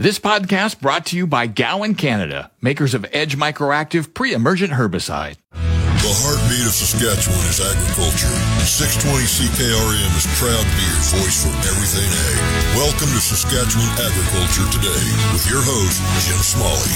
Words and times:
This 0.00 0.20
podcast 0.20 0.78
brought 0.78 1.06
to 1.06 1.16
you 1.16 1.26
by 1.26 1.48
Gowan 1.48 1.96
Canada, 1.96 2.52
makers 2.62 2.94
of 2.94 3.04
Edge 3.12 3.36
Microactive 3.36 4.14
pre-emergent 4.14 4.70
herbicide. 4.70 5.38
The 5.50 6.14
heartbeat 6.22 6.62
of 6.62 6.70
Saskatchewan 6.70 7.42
is 7.50 7.58
agriculture. 7.58 8.30
620 8.62 9.26
CKRM 9.26 10.12
is 10.14 10.30
proud 10.38 10.62
to 10.62 10.70
be 10.78 10.86
your 10.86 11.02
voice 11.18 11.42
for 11.42 11.50
everything 11.66 12.06
ag. 12.14 12.78
Welcome 12.78 13.10
to 13.10 13.18
Saskatchewan 13.18 13.90
Agriculture 13.98 14.70
Today 14.70 15.02
with 15.34 15.42
your 15.50 15.66
host, 15.66 15.98
Jim 16.30 16.38
Smalley. 16.46 16.94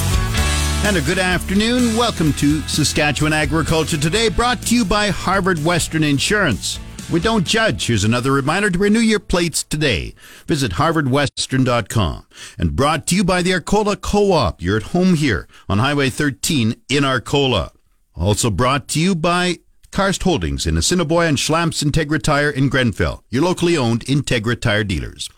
And 0.87 0.95
a 0.95 1.03
good 1.03 1.19
afternoon. 1.19 1.97
Welcome 1.97 2.33
to 2.35 2.61
Saskatchewan 2.69 3.33
Agriculture 3.33 3.99
Today, 3.99 4.29
brought 4.29 4.63
to 4.71 4.77
you 4.77 4.85
by 4.85 5.09
Harvard 5.09 5.59
Western 5.65 6.05
Insurance. 6.05 6.79
We 7.11 7.21
don't 7.21 7.47
judge. 7.47 7.87
Here's 7.87 8.05
another 8.05 8.33
reminder 8.33 8.71
to 8.71 8.79
renew 8.79 9.01
your 9.01 9.21
plates 9.21 9.63
today. 9.63 10.15
Visit 10.47 10.73
harvardwestern.com. 10.73 12.27
And 12.59 12.77
brought 12.77 13.07
to 13.09 13.17
you 13.17 13.25
by 13.25 13.43
the 13.43 13.53
Arcola 13.53 13.97
Co-op. 13.97 14.63
You're 14.63 14.79
at 14.79 14.85
home 14.85 15.15
here 15.15 15.47
on 15.69 15.79
Highway 15.79 16.09
13 16.09 16.77
in 16.89 17.05
Arcola. 17.05 17.73
Also 18.15 18.51
brought 18.51 18.89
to 18.89 19.01
you 19.01 19.15
by 19.15 19.59
Karst 19.91 20.23
Holdings 20.23 20.67
in 20.67 20.79
Assiniboia 20.79 21.29
and 21.29 21.37
Schlamps 21.37 21.85
Integra 21.85 22.23
Tire 22.23 22.51
in 22.51 22.71
Grenfell, 22.71 23.25
your 23.29 23.43
locally 23.43 23.77
owned 23.77 24.07
Integra 24.07 24.59
Tire 24.59 24.85
dealers. 24.85 25.29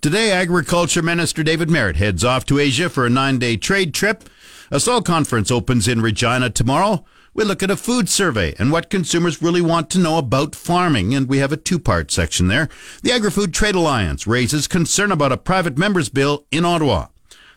Today, 0.00 0.32
Agriculture 0.32 1.02
Minister 1.02 1.44
David 1.44 1.70
Marit 1.70 1.96
heads 1.96 2.24
off 2.24 2.44
to 2.46 2.58
Asia 2.58 2.90
for 2.90 3.06
a 3.06 3.10
nine-day 3.10 3.58
trade 3.58 3.94
trip. 3.94 4.24
A 4.72 4.80
SOIL 4.80 5.02
conference 5.02 5.52
opens 5.52 5.86
in 5.86 6.00
Regina 6.00 6.50
tomorrow. 6.50 7.04
We 7.34 7.44
look 7.44 7.62
at 7.62 7.70
a 7.70 7.78
food 7.78 8.10
survey 8.10 8.54
and 8.58 8.70
what 8.70 8.90
consumers 8.90 9.40
really 9.40 9.62
want 9.62 9.88
to 9.90 9.98
know 9.98 10.18
about 10.18 10.54
farming, 10.54 11.14
and 11.14 11.28
we 11.28 11.38
have 11.38 11.50
a 11.50 11.56
two-part 11.56 12.10
section 12.10 12.48
there. 12.48 12.68
The 13.02 13.12
Agri-Food 13.12 13.54
Trade 13.54 13.74
Alliance 13.74 14.26
raises 14.26 14.68
concern 14.68 15.10
about 15.10 15.32
a 15.32 15.38
private 15.38 15.78
member's 15.78 16.10
bill 16.10 16.44
in 16.50 16.66
Ottawa. 16.66 17.06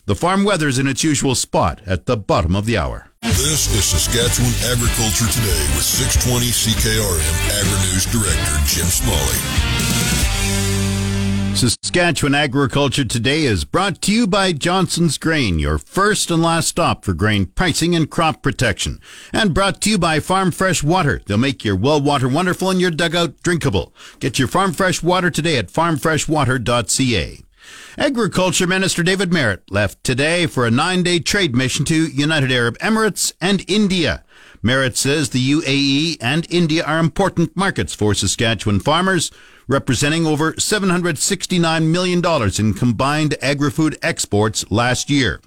The 0.05 0.15
farm 0.15 0.45
weather's 0.45 0.79
in 0.79 0.87
its 0.87 1.03
usual 1.03 1.35
spot 1.35 1.81
at 1.85 2.05
the 2.05 2.15
bottom 2.15 2.55
of 2.55 2.65
the 2.65 2.77
hour. 2.77 3.11
This 3.21 3.67
is 3.75 3.83
Saskatchewan 3.83 4.53
Agriculture 4.71 5.27
Today 5.33 5.65
with 5.75 5.83
620 5.83 6.45
CKRM 6.45 7.35
Agri-News 7.59 8.05
Director 8.13 8.55
Jim 8.65 8.85
Smalley. 8.85 9.64
Saskatchewan 11.55 12.35
Agriculture 12.35 13.05
Today 13.05 13.43
is 13.43 13.63
brought 13.63 14.01
to 14.01 14.11
you 14.11 14.27
by 14.27 14.51
Johnson's 14.51 15.17
Grain, 15.17 15.57
your 15.57 15.77
first 15.77 16.29
and 16.29 16.43
last 16.43 16.67
stop 16.67 17.05
for 17.05 17.13
grain 17.13 17.45
pricing 17.45 17.95
and 17.95 18.11
crop 18.11 18.43
protection. 18.43 18.99
And 19.31 19.53
brought 19.53 19.79
to 19.81 19.91
you 19.91 19.97
by 19.97 20.19
Farm 20.19 20.51
Fresh 20.51 20.83
Water. 20.83 21.21
They'll 21.25 21.37
make 21.37 21.63
your 21.63 21.77
well 21.77 22.01
water 22.01 22.27
wonderful 22.27 22.69
and 22.69 22.81
your 22.81 22.91
dugout 22.91 23.41
drinkable. 23.41 23.93
Get 24.19 24.37
your 24.37 24.49
Farm 24.49 24.73
Fresh 24.73 25.01
Water 25.01 25.31
today 25.31 25.57
at 25.57 25.69
farmfreshwater.ca. 25.69 27.41
Agriculture 27.97 28.67
Minister 28.67 29.01
David 29.01 29.31
Marit 29.31 29.63
left 29.71 30.03
today 30.03 30.47
for 30.47 30.65
a 30.65 30.71
nine-day 30.71 31.19
trade 31.19 31.55
mission 31.55 31.85
to 31.85 32.07
United 32.07 32.51
Arab 32.51 32.77
Emirates 32.79 33.31
and 33.39 33.63
India. 33.69 34.25
Marit 34.61 34.97
says 34.97 35.29
the 35.29 35.51
UAE 35.51 36.17
and 36.19 36.45
India 36.49 36.83
are 36.83 36.99
important 36.99 37.55
markets 37.55 37.95
for 37.95 38.13
Saskatchewan 38.13 38.81
farmers, 38.81 39.31
representing 39.67 40.25
over 40.25 40.53
$769 40.53 41.87
million 41.87 42.23
in 42.59 42.73
combined 42.73 43.35
agri-food 43.41 43.97
exports 44.01 44.69
last 44.71 45.09
year. 45.09 45.41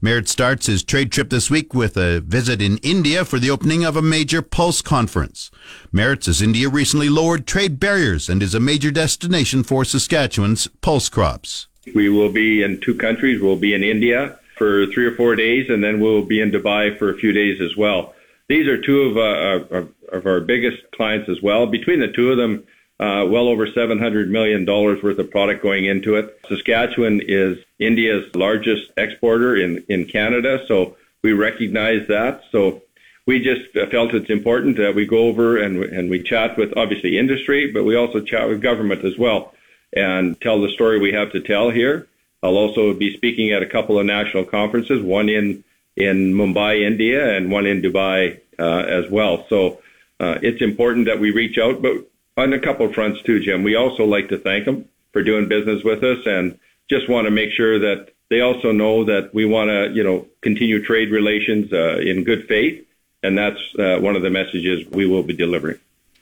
Marit 0.00 0.28
starts 0.28 0.66
his 0.66 0.84
trade 0.84 1.10
trip 1.10 1.30
this 1.30 1.50
week 1.50 1.72
with 1.72 1.96
a 1.96 2.20
visit 2.20 2.60
in 2.60 2.76
India 2.78 3.24
for 3.24 3.38
the 3.38 3.50
opening 3.50 3.84
of 3.84 3.96
a 3.96 4.02
major 4.02 4.42
Pulse 4.42 4.82
conference. 4.82 5.50
Marit 5.90 6.24
says 6.24 6.42
India 6.42 6.68
recently 6.68 7.08
lowered 7.08 7.46
trade 7.46 7.80
barriers 7.80 8.28
and 8.28 8.42
is 8.42 8.54
a 8.54 8.60
major 8.60 8.90
destination 8.90 9.62
for 9.62 9.84
Saskatchewan's 9.84 10.68
pulse 10.82 11.08
crops. 11.08 11.66
We 11.94 12.08
will 12.08 12.30
be 12.30 12.62
in 12.62 12.80
two 12.80 12.94
countries. 12.94 13.40
We'll 13.40 13.56
be 13.56 13.74
in 13.74 13.82
India 13.82 14.38
for 14.56 14.86
three 14.86 15.06
or 15.06 15.14
four 15.14 15.36
days, 15.36 15.70
and 15.70 15.82
then 15.82 16.00
we'll 16.00 16.24
be 16.24 16.40
in 16.40 16.50
Dubai 16.50 16.98
for 16.98 17.10
a 17.10 17.16
few 17.16 17.32
days 17.32 17.60
as 17.60 17.76
well. 17.76 18.14
These 18.48 18.66
are 18.66 18.80
two 18.80 19.02
of, 19.02 19.16
uh, 19.16 19.76
of, 19.76 19.92
of 20.12 20.26
our 20.26 20.40
biggest 20.40 20.78
clients 20.94 21.28
as 21.28 21.40
well. 21.42 21.66
Between 21.66 22.00
the 22.00 22.12
two 22.12 22.30
of 22.30 22.36
them, 22.36 22.64
uh, 22.98 23.26
well 23.28 23.48
over 23.48 23.66
$700 23.66 24.28
million 24.28 24.64
worth 24.64 25.18
of 25.18 25.30
product 25.30 25.62
going 25.62 25.84
into 25.84 26.16
it. 26.16 26.38
Saskatchewan 26.48 27.20
is 27.26 27.58
India's 27.78 28.34
largest 28.34 28.90
exporter 28.96 29.56
in, 29.56 29.84
in 29.88 30.06
Canada, 30.06 30.64
so 30.66 30.96
we 31.22 31.32
recognize 31.32 32.08
that. 32.08 32.42
So 32.50 32.82
we 33.26 33.40
just 33.40 33.70
felt 33.90 34.14
it's 34.14 34.30
important 34.30 34.76
that 34.78 34.94
we 34.94 35.04
go 35.04 35.26
over 35.26 35.58
and, 35.58 35.82
and 35.82 36.08
we 36.08 36.22
chat 36.22 36.56
with 36.56 36.76
obviously 36.76 37.18
industry, 37.18 37.70
but 37.70 37.84
we 37.84 37.96
also 37.96 38.20
chat 38.20 38.48
with 38.48 38.62
government 38.62 39.04
as 39.04 39.18
well 39.18 39.52
and 39.92 40.40
tell 40.40 40.60
the 40.60 40.70
story 40.70 40.98
we 40.98 41.12
have 41.12 41.32
to 41.32 41.40
tell 41.40 41.70
here. 41.70 42.06
I'll 42.42 42.56
also 42.56 42.94
be 42.94 43.16
speaking 43.16 43.52
at 43.52 43.62
a 43.62 43.66
couple 43.66 43.98
of 43.98 44.06
national 44.06 44.44
conferences, 44.44 45.02
one 45.02 45.28
in, 45.28 45.64
in 45.96 46.32
Mumbai, 46.34 46.82
India, 46.82 47.36
and 47.36 47.50
one 47.50 47.66
in 47.66 47.82
Dubai 47.82 48.40
uh, 48.58 48.62
as 48.62 49.10
well. 49.10 49.46
So 49.48 49.80
uh, 50.20 50.38
it's 50.42 50.62
important 50.62 51.06
that 51.06 51.18
we 51.18 51.30
reach 51.30 51.58
out, 51.58 51.82
but 51.82 52.06
on 52.36 52.52
a 52.52 52.58
couple 52.60 52.86
of 52.86 52.94
fronts 52.94 53.22
too, 53.22 53.40
Jim. 53.40 53.62
We 53.62 53.76
also 53.76 54.04
like 54.04 54.28
to 54.28 54.38
thank 54.38 54.64
them 54.64 54.88
for 55.12 55.22
doing 55.22 55.48
business 55.48 55.82
with 55.82 56.02
us 56.04 56.26
and 56.26 56.58
just 56.88 57.08
want 57.08 57.26
to 57.26 57.30
make 57.30 57.50
sure 57.52 57.78
that 57.78 58.12
they 58.28 58.40
also 58.40 58.72
know 58.72 59.04
that 59.04 59.32
we 59.32 59.44
want 59.44 59.70
to, 59.70 59.90
you 59.94 60.02
know, 60.02 60.26
continue 60.42 60.84
trade 60.84 61.10
relations 61.10 61.72
uh, 61.72 61.98
in 61.98 62.24
good 62.24 62.46
faith. 62.46 62.84
And 63.22 63.36
that's 63.36 63.60
uh, 63.78 63.98
one 64.00 64.16
of 64.16 64.22
the 64.22 64.30
messages 64.30 64.86
we 64.88 65.06
will 65.06 65.22
be 65.22 65.34
delivering. 65.34 65.78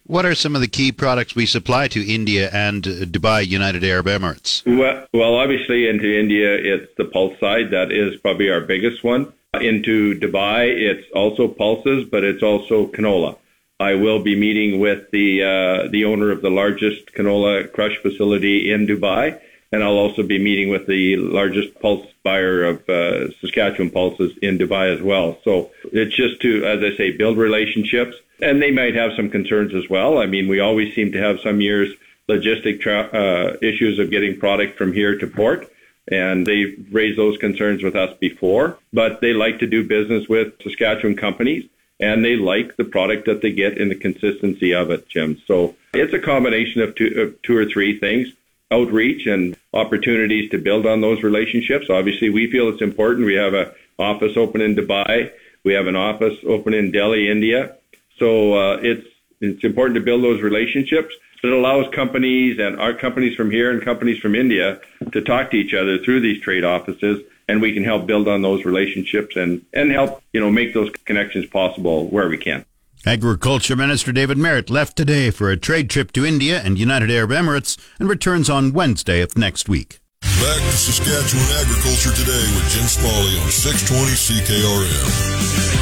What 0.06 0.26
are 0.26 0.34
some 0.34 0.54
of 0.54 0.60
the 0.60 0.68
key 0.68 0.92
products 0.92 1.34
we 1.34 1.46
supply 1.46 1.88
to 1.88 2.06
India 2.06 2.50
and 2.52 2.82
Dubai, 2.82 3.46
United 3.46 3.82
Arab 3.84 4.06
Emirates? 4.06 4.62
Well, 4.66 5.06
well, 5.14 5.34
obviously 5.34 5.88
into 5.88 6.06
India, 6.18 6.54
it's 6.54 6.94
the 6.96 7.06
pulse 7.06 7.38
side. 7.40 7.70
That 7.70 7.90
is 7.90 8.16
probably 8.16 8.50
our 8.50 8.60
biggest 8.60 9.02
one. 9.02 9.32
Into 9.54 10.18
Dubai, 10.18 10.68
it's 10.68 11.10
also 11.12 11.48
pulses, 11.48 12.04
but 12.10 12.22
it's 12.22 12.42
also 12.42 12.86
canola. 12.88 13.38
I 13.80 13.94
will 13.94 14.22
be 14.22 14.36
meeting 14.36 14.78
with 14.78 15.10
the 15.10 15.42
uh, 15.42 15.88
the 15.88 16.04
owner 16.04 16.30
of 16.30 16.42
the 16.42 16.50
largest 16.50 17.12
canola 17.12 17.72
crush 17.72 17.96
facility 17.96 18.72
in 18.72 18.86
Dubai, 18.86 19.40
and 19.72 19.82
I'll 19.82 19.98
also 19.98 20.22
be 20.22 20.38
meeting 20.38 20.68
with 20.68 20.86
the 20.86 21.16
largest 21.16 21.80
pulse 21.80 22.06
buyer 22.22 22.62
of 22.62 22.88
uh, 22.88 23.32
Saskatchewan 23.40 23.90
pulses 23.90 24.32
in 24.40 24.58
Dubai 24.58 24.94
as 24.94 25.02
well. 25.02 25.38
So 25.42 25.72
it's 25.92 26.14
just 26.14 26.40
to, 26.42 26.64
as 26.64 26.84
I 26.84 26.96
say, 26.96 27.10
build 27.10 27.36
relationships, 27.36 28.16
and 28.40 28.62
they 28.62 28.70
might 28.70 28.94
have 28.94 29.12
some 29.16 29.28
concerns 29.28 29.74
as 29.74 29.90
well. 29.90 30.18
I 30.18 30.26
mean, 30.26 30.46
we 30.46 30.60
always 30.60 30.94
seem 30.94 31.10
to 31.10 31.18
have 31.18 31.40
some 31.40 31.60
years 31.60 31.92
logistic 32.28 32.80
tra- 32.80 33.10
uh, 33.12 33.56
issues 33.60 33.98
of 33.98 34.08
getting 34.08 34.38
product 34.38 34.78
from 34.78 34.92
here 34.92 35.18
to 35.18 35.26
port. 35.26 35.68
And 36.06 36.46
they've 36.46 36.86
raised 36.92 37.18
those 37.18 37.38
concerns 37.38 37.82
with 37.82 37.96
us 37.96 38.14
before, 38.20 38.78
but 38.92 39.22
they 39.22 39.32
like 39.32 39.58
to 39.60 39.66
do 39.66 39.88
business 39.88 40.28
with 40.28 40.52
Saskatchewan 40.62 41.16
companies 41.16 41.64
and 42.00 42.24
they 42.24 42.36
like 42.36 42.76
the 42.76 42.84
product 42.84 43.26
that 43.26 43.40
they 43.42 43.52
get 43.52 43.78
and 43.78 43.90
the 43.90 43.94
consistency 43.94 44.74
of 44.74 44.90
it, 44.90 45.08
Jim. 45.08 45.40
So 45.46 45.76
it's 45.92 46.12
a 46.12 46.18
combination 46.18 46.82
of 46.82 46.94
two, 46.94 47.06
of 47.20 47.42
two 47.42 47.56
or 47.56 47.66
three 47.66 47.98
things 47.98 48.28
outreach 48.70 49.26
and 49.26 49.56
opportunities 49.72 50.50
to 50.50 50.58
build 50.58 50.86
on 50.86 51.00
those 51.00 51.22
relationships. 51.22 51.88
Obviously, 51.90 52.30
we 52.30 52.50
feel 52.50 52.68
it's 52.68 52.82
important. 52.82 53.26
We 53.26 53.34
have 53.34 53.54
an 53.54 53.70
office 53.98 54.36
open 54.36 54.60
in 54.60 54.74
Dubai. 54.74 55.30
We 55.64 55.74
have 55.74 55.86
an 55.86 55.96
office 55.96 56.36
open 56.46 56.74
in 56.74 56.90
Delhi, 56.90 57.30
India. 57.30 57.76
So 58.18 58.54
uh, 58.54 58.76
it's 58.82 59.06
it's 59.40 59.64
important 59.64 59.96
to 59.96 60.00
build 60.00 60.24
those 60.24 60.40
relationships. 60.42 61.14
It 61.42 61.52
allows 61.52 61.92
companies 61.94 62.58
and 62.58 62.80
our 62.80 62.94
companies 62.94 63.36
from 63.36 63.50
here 63.50 63.70
and 63.70 63.82
companies 63.82 64.18
from 64.18 64.34
India 64.34 64.80
to 65.12 65.20
talk 65.20 65.50
to 65.50 65.56
each 65.56 65.74
other 65.74 65.98
through 65.98 66.20
these 66.20 66.40
trade 66.40 66.64
offices 66.64 67.22
and 67.48 67.60
we 67.60 67.72
can 67.72 67.84
help 67.84 68.06
build 68.06 68.28
on 68.28 68.42
those 68.42 68.64
relationships 68.64 69.36
and, 69.36 69.64
and 69.72 69.90
help, 69.92 70.22
you 70.32 70.40
know, 70.40 70.50
make 70.50 70.74
those 70.74 70.90
connections 71.04 71.46
possible 71.46 72.08
where 72.08 72.28
we 72.28 72.38
can. 72.38 72.64
Agriculture 73.06 73.76
Minister 73.76 74.12
David 74.12 74.38
Marit 74.38 74.70
left 74.70 74.96
today 74.96 75.30
for 75.30 75.50
a 75.50 75.58
trade 75.58 75.90
trip 75.90 76.10
to 76.12 76.24
India 76.24 76.62
and 76.62 76.78
United 76.78 77.10
Arab 77.10 77.30
Emirates 77.30 77.76
and 77.98 78.08
returns 78.08 78.48
on 78.48 78.72
Wednesday 78.72 79.20
of 79.20 79.36
next 79.36 79.68
week. 79.68 80.00
Back 80.22 80.56
to 80.56 80.72
Saskatchewan 80.72 81.44
Agriculture 81.60 82.12
Today 82.16 82.46
with 82.56 82.70
Jim 82.72 82.84
Smalley 82.84 83.38
on 83.40 83.50
620 83.50 84.10
CKRM. 84.16 85.73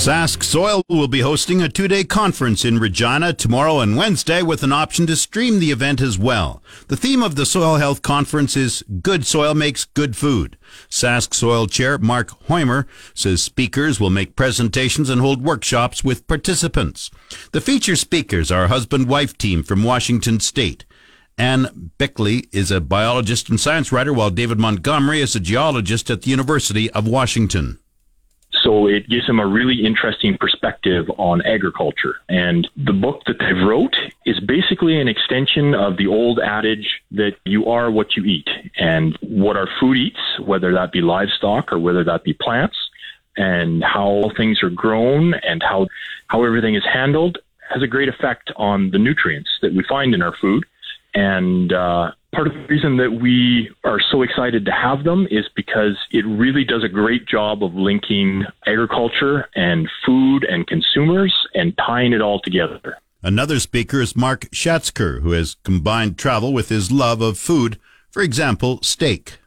Sask 0.00 0.42
Soil 0.42 0.82
will 0.88 1.08
be 1.08 1.20
hosting 1.20 1.60
a 1.60 1.68
two 1.68 1.86
day 1.86 2.04
conference 2.04 2.64
in 2.64 2.78
Regina 2.78 3.34
tomorrow 3.34 3.80
and 3.80 3.98
Wednesday 3.98 4.40
with 4.40 4.62
an 4.62 4.72
option 4.72 5.06
to 5.06 5.14
stream 5.14 5.60
the 5.60 5.70
event 5.70 6.00
as 6.00 6.18
well. 6.18 6.62
The 6.88 6.96
theme 6.96 7.22
of 7.22 7.34
the 7.34 7.44
Soil 7.44 7.76
Health 7.76 8.00
Conference 8.00 8.56
is 8.56 8.82
Good 9.02 9.26
Soil 9.26 9.52
Makes 9.52 9.84
Good 9.84 10.16
Food. 10.16 10.56
Sask 10.88 11.34
Soil 11.34 11.66
Chair 11.66 11.98
Mark 11.98 12.30
Hoimer 12.46 12.86
says 13.12 13.42
speakers 13.42 14.00
will 14.00 14.08
make 14.08 14.36
presentations 14.36 15.10
and 15.10 15.20
hold 15.20 15.44
workshops 15.44 16.02
with 16.02 16.26
participants. 16.26 17.10
The 17.52 17.60
feature 17.60 17.94
speakers 17.94 18.50
are 18.50 18.68
husband 18.68 19.06
wife 19.06 19.36
team 19.36 19.62
from 19.62 19.84
Washington 19.84 20.40
State. 20.40 20.86
Anne 21.36 21.92
Biklé 21.98 22.48
is 22.52 22.70
a 22.70 22.80
biologist 22.80 23.50
and 23.50 23.60
science 23.60 23.92
writer, 23.92 24.14
while 24.14 24.30
David 24.30 24.58
Montgomery 24.58 25.20
is 25.20 25.36
a 25.36 25.40
geologist 25.40 26.08
at 26.08 26.22
the 26.22 26.30
University 26.30 26.90
of 26.92 27.06
Washington. 27.06 27.78
So 28.70 28.86
it 28.86 29.08
gives 29.08 29.26
them 29.26 29.40
a 29.40 29.46
really 29.46 29.84
interesting 29.84 30.38
perspective 30.38 31.10
on 31.18 31.42
agriculture. 31.42 32.14
And 32.28 32.68
the 32.76 32.92
book 32.92 33.22
that 33.26 33.40
they 33.40 33.52
wrote 33.52 33.96
is 34.24 34.38
basically 34.38 35.00
an 35.00 35.08
extension 35.08 35.74
of 35.74 35.96
the 35.96 36.06
old 36.06 36.38
adage 36.38 37.02
that 37.10 37.32
you 37.44 37.66
are 37.66 37.90
what 37.90 38.16
you 38.16 38.24
eat. 38.24 38.48
And 38.76 39.18
what 39.22 39.56
our 39.56 39.68
food 39.80 39.96
eats, 39.96 40.20
whether 40.38 40.72
that 40.74 40.92
be 40.92 41.00
livestock 41.00 41.72
or 41.72 41.80
whether 41.80 42.04
that 42.04 42.22
be 42.22 42.32
plants, 42.32 42.76
and 43.36 43.82
how 43.82 44.30
things 44.36 44.62
are 44.62 44.70
grown 44.70 45.34
and 45.34 45.64
how, 45.64 45.88
how 46.28 46.44
everything 46.44 46.76
is 46.76 46.84
handled 46.84 47.38
has 47.70 47.82
a 47.82 47.88
great 47.88 48.08
effect 48.08 48.52
on 48.54 48.92
the 48.92 48.98
nutrients 48.98 49.50
that 49.62 49.74
we 49.74 49.82
find 49.88 50.14
in 50.14 50.22
our 50.22 50.36
food. 50.36 50.64
And 51.12 51.72
uh, 51.72 52.12
part 52.32 52.46
of 52.46 52.54
the 52.54 52.66
reason 52.66 52.96
that 52.98 53.18
we 53.20 53.70
are 53.84 54.00
so 54.10 54.22
excited 54.22 54.64
to 54.64 54.72
have 54.72 55.04
them 55.04 55.26
is 55.30 55.48
because 55.54 55.96
it 56.10 56.24
really 56.26 56.64
does 56.64 56.84
a 56.84 56.88
great 56.88 57.26
job 57.26 57.62
of 57.64 57.74
linking 57.74 58.44
agriculture 58.66 59.48
and 59.54 59.88
food 60.06 60.44
and 60.44 60.66
consumers 60.66 61.34
and 61.54 61.76
tying 61.76 62.12
it 62.12 62.20
all 62.20 62.40
together. 62.40 62.96
Another 63.22 63.58
speaker 63.58 64.00
is 64.00 64.16
Mark 64.16 64.42
Schatzker, 64.50 65.20
who 65.20 65.32
has 65.32 65.56
combined 65.64 66.16
travel 66.16 66.52
with 66.52 66.68
his 66.68 66.90
love 66.90 67.20
of 67.20 67.38
food, 67.38 67.78
for 68.10 68.22
example, 68.22 68.78
steak. 68.82 69.38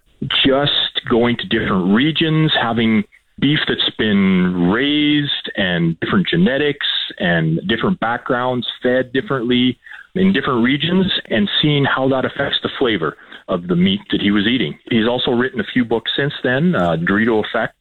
Just 0.45 1.01
going 1.09 1.38
to 1.38 1.47
different 1.47 1.95
regions, 1.95 2.53
having 2.62 3.03
beef 3.39 3.59
that's 3.68 3.89
been 3.97 4.69
raised 4.71 5.51
and 5.56 6.00
different 6.00 6.27
genetics 6.27 6.86
and 7.18 7.59
different 7.68 8.00
backgrounds 8.00 8.68
fed 8.81 9.12
differently 9.12 9.79
in 10.15 10.33
different 10.33 10.63
regions 10.63 11.06
and 11.30 11.50
seeing 11.62 11.86
how 11.86 12.07
that 12.10 12.25
affects 12.25 12.60
the 12.62 12.69
flavor 12.77 13.18
of 13.48 13.68
the 13.68 13.75
meat 13.75 14.01
that 14.12 14.21
he 14.21 14.31
was 14.31 14.45
eating. 14.48 14.77
He's 14.89 15.07
also 15.07 15.31
written 15.31 15.60
a 15.60 15.65
few 15.74 15.83
books 15.83 16.12
since 16.15 16.33
then, 16.44 16.75
uh, 16.75 16.98
Dorito 16.98 17.44
Effect. 17.44 17.75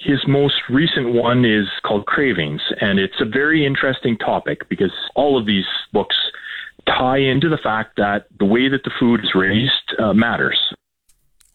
His 0.00 0.18
most 0.26 0.56
recent 0.70 1.12
one 1.12 1.44
is 1.44 1.66
called 1.84 2.06
Cravings, 2.06 2.62
and 2.80 2.98
it's 2.98 3.20
a 3.20 3.24
very 3.24 3.66
interesting 3.66 4.16
topic 4.16 4.68
because 4.68 4.92
all 5.14 5.38
of 5.38 5.46
these 5.46 5.66
books 5.92 6.16
tie 6.86 7.18
into 7.18 7.48
the 7.48 7.58
fact 7.58 7.96
that 7.98 8.26
the 8.38 8.46
way 8.46 8.68
that 8.68 8.82
the 8.82 8.90
food 8.98 9.20
is 9.20 9.34
raised 9.34 9.72
uh, 9.98 10.14
matters. 10.14 10.58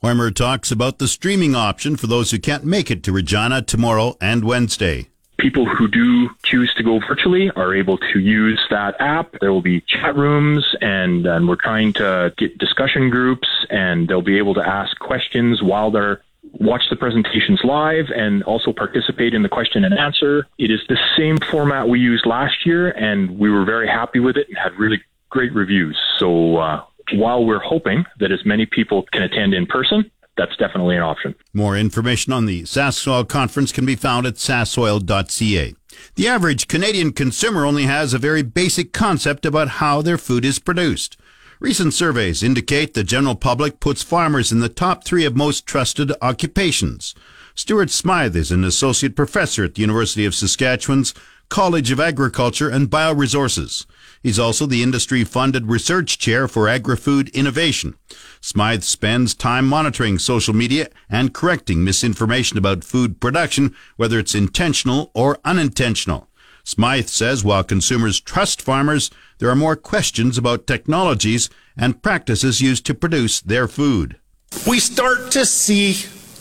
Hoimer 0.04 0.34
talks 0.34 0.72
about 0.72 1.00
the 1.00 1.08
streaming 1.08 1.56
option 1.56 1.96
for 1.96 2.06
those 2.06 2.30
who 2.30 2.38
can't 2.38 2.64
make 2.64 2.92
it 2.92 3.02
to 3.04 3.12
Regina 3.12 3.64
tomorrow 3.64 4.16
and 4.22 4.46
Wednesday 4.46 5.10
people 5.38 5.66
who 5.66 5.88
do 5.88 6.30
choose 6.44 6.74
to 6.78 6.84
go 6.84 7.00
virtually 7.00 7.52
are 7.52 7.74
able 7.74 7.98
to 7.98 8.20
use 8.20 8.62
that 8.70 8.96
app. 9.00 9.36
There 9.42 9.52
will 9.52 9.62
be 9.62 9.82
chat 9.82 10.16
rooms, 10.16 10.66
and, 10.82 11.26
and 11.26 11.48
we're 11.48 11.56
trying 11.56 11.94
to 11.94 12.34
get 12.38 12.58
discussion 12.58 13.10
groups, 13.10 13.48
and 13.70 14.08
they'll 14.08 14.22
be 14.22 14.38
able 14.38 14.54
to 14.56 14.68
ask 14.68 14.98
questions 15.00 15.62
while 15.62 15.92
they're 15.92 16.22
watch 16.60 16.84
the 16.90 16.96
presentations 16.96 17.60
live 17.64 18.06
and 18.16 18.44
also 18.44 18.72
participate 18.72 19.34
in 19.34 19.44
the 19.44 19.50
question 19.50 19.84
and 19.84 19.98
answer. 19.98 20.48
It 20.58 20.72
is 20.72 20.80
the 20.88 20.98
same 21.18 21.38
format 21.38 21.90
we 21.90 22.00
used 22.00 22.26
last 22.26 22.66
year, 22.66 22.92
and 22.92 23.38
we 23.38 23.50
were 23.50 23.66
very 23.66 23.88
happy 23.88 24.20
with 24.20 24.38
it 24.38 24.48
and 24.48 24.58
had 24.58 24.74
really 24.78 25.02
great 25.30 25.54
reviews. 25.54 26.00
So 26.18 26.58
uh, 26.58 26.84
while 27.14 27.44
we're 27.44 27.60
hoping 27.60 28.06
that 28.20 28.32
as 28.32 28.46
many 28.46 28.66
people 28.66 29.04
can 29.12 29.24
attend 29.24 29.54
in 29.54 29.66
person, 29.66 30.10
that's 30.38 30.56
definitely 30.58 30.96
an 30.96 31.04
option. 31.04 31.36
More 31.54 31.78
information 31.78 32.34
on 32.34 32.46
the 32.46 32.64
Sask 32.64 32.96
Soil 32.96 33.24
Conference 33.24 33.72
can 33.72 33.86
be 33.86 33.96
found 33.96 34.26
at 34.26 34.36
sasksoil.ca. 34.36 35.76
The 36.16 36.28
average 36.28 36.68
Canadian 36.68 37.14
consumer 37.14 37.66
only 37.66 37.84
has 37.84 38.14
a 38.14 38.20
very 38.20 38.42
basic 38.42 38.92
concept 38.92 39.46
about 39.46 39.80
how 39.80 40.02
their 40.02 40.18
food 40.18 40.44
is 40.44 40.60
produced. 40.60 41.18
Recent 41.60 41.94
surveys 41.94 42.44
indicate 42.44 42.94
the 42.94 43.04
general 43.04 43.36
public 43.36 43.80
puts 43.80 44.04
farmers 44.04 44.52
in 44.52 44.60
the 44.60 44.70
top 44.70 45.06
three 45.06 45.24
of 45.24 45.38
most 45.38 45.66
trusted 45.66 46.12
occupations. 46.22 47.16
Stuart 47.56 47.90
Smyth 47.90 48.36
is 48.36 48.52
an 48.52 48.66
associate 48.66 49.16
professor 49.16 49.64
at 49.64 49.76
the 49.76 49.82
University 49.82 50.26
of 50.26 50.36
Saskatchewan's 50.36 51.14
College 51.50 51.92
of 51.92 52.00
Agriculture 52.00 52.70
and 52.70 52.90
Bioresources. 52.90 53.86
He's 54.22 54.40
also 54.40 54.66
the 54.66 54.82
industry 54.82 55.24
funded 55.24 55.68
research 55.68 56.18
chair 56.18 56.48
for 56.48 56.68
agri-food 56.68 57.30
innovation. 57.30 57.96
Smyth 58.42 58.84
spends 58.84 59.36
time 59.36 59.68
monitoring 59.68 60.18
social 60.18 60.54
media 60.54 60.88
and 61.10 61.34
correcting 61.34 61.84
misinformation 61.84 62.58
about 62.58 62.84
food 62.84 63.20
production, 63.22 63.76
whether 63.98 64.18
it's 64.18 64.36
intentional 64.36 65.12
or 65.14 65.40
unintentional. 65.46 66.30
Smyth 66.64 67.08
says 67.08 67.44
while 67.44 67.64
consumers 67.64 68.20
trust 68.20 68.62
farmers, 68.62 69.12
there 69.38 69.50
are 69.50 69.56
more 69.56 69.76
questions 69.76 70.38
about 70.38 70.66
technologies 70.66 71.50
and 71.78 72.02
practices 72.02 72.62
used 72.62 72.86
to 72.88 72.96
produce 72.96 73.40
their 73.42 73.68
food. 73.68 74.20
We 74.68 74.80
start 74.80 75.32
to 75.32 75.46
see 75.46 75.98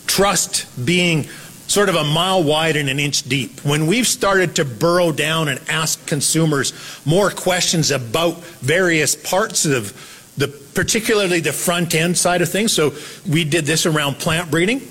trust 0.07 0.85
being 0.85 1.27
sort 1.67 1.89
of 1.89 1.95
a 1.95 2.03
mile 2.03 2.43
wide 2.43 2.75
and 2.75 2.89
an 2.89 2.99
inch 2.99 3.23
deep. 3.23 3.59
When 3.61 3.87
we've 3.87 4.07
started 4.07 4.55
to 4.57 4.65
burrow 4.65 5.11
down 5.11 5.47
and 5.47 5.59
ask 5.67 6.05
consumers 6.05 6.73
more 7.05 7.29
questions 7.29 7.91
about 7.91 8.43
various 8.61 9.15
parts 9.15 9.65
of 9.65 9.93
the 10.37 10.47
particularly 10.47 11.39
the 11.39 11.53
front 11.53 11.95
end 11.95 12.17
side 12.17 12.41
of 12.41 12.49
things. 12.49 12.73
So 12.73 12.93
we 13.27 13.43
did 13.43 13.65
this 13.65 13.85
around 13.85 14.15
plant 14.15 14.51
breeding. 14.51 14.81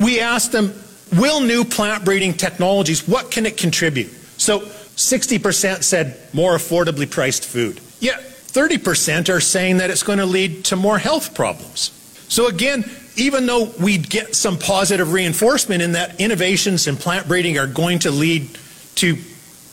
We 0.00 0.18
asked 0.20 0.50
them, 0.50 0.72
will 1.12 1.40
new 1.40 1.64
plant 1.64 2.04
breeding 2.04 2.32
technologies, 2.32 3.06
what 3.06 3.30
can 3.30 3.46
it 3.46 3.56
contribute? 3.56 4.10
So 4.38 4.60
60% 4.60 5.82
said 5.82 6.18
more 6.32 6.56
affordably 6.56 7.08
priced 7.08 7.44
food. 7.44 7.80
Yet 8.00 8.20
30% 8.20 9.28
are 9.28 9.40
saying 9.40 9.76
that 9.76 9.90
it's 9.90 10.02
going 10.02 10.18
to 10.18 10.26
lead 10.26 10.64
to 10.66 10.76
more 10.76 10.98
health 10.98 11.34
problems. 11.34 11.90
So 12.34 12.48
again, 12.48 12.84
even 13.14 13.46
though 13.46 13.70
we 13.80 13.96
get 13.96 14.34
some 14.34 14.58
positive 14.58 15.12
reinforcement 15.12 15.80
in 15.82 15.92
that 15.92 16.20
innovations 16.20 16.88
in 16.88 16.96
plant 16.96 17.28
breeding 17.28 17.58
are 17.58 17.68
going 17.68 18.00
to 18.00 18.10
lead 18.10 18.58
to 18.96 19.16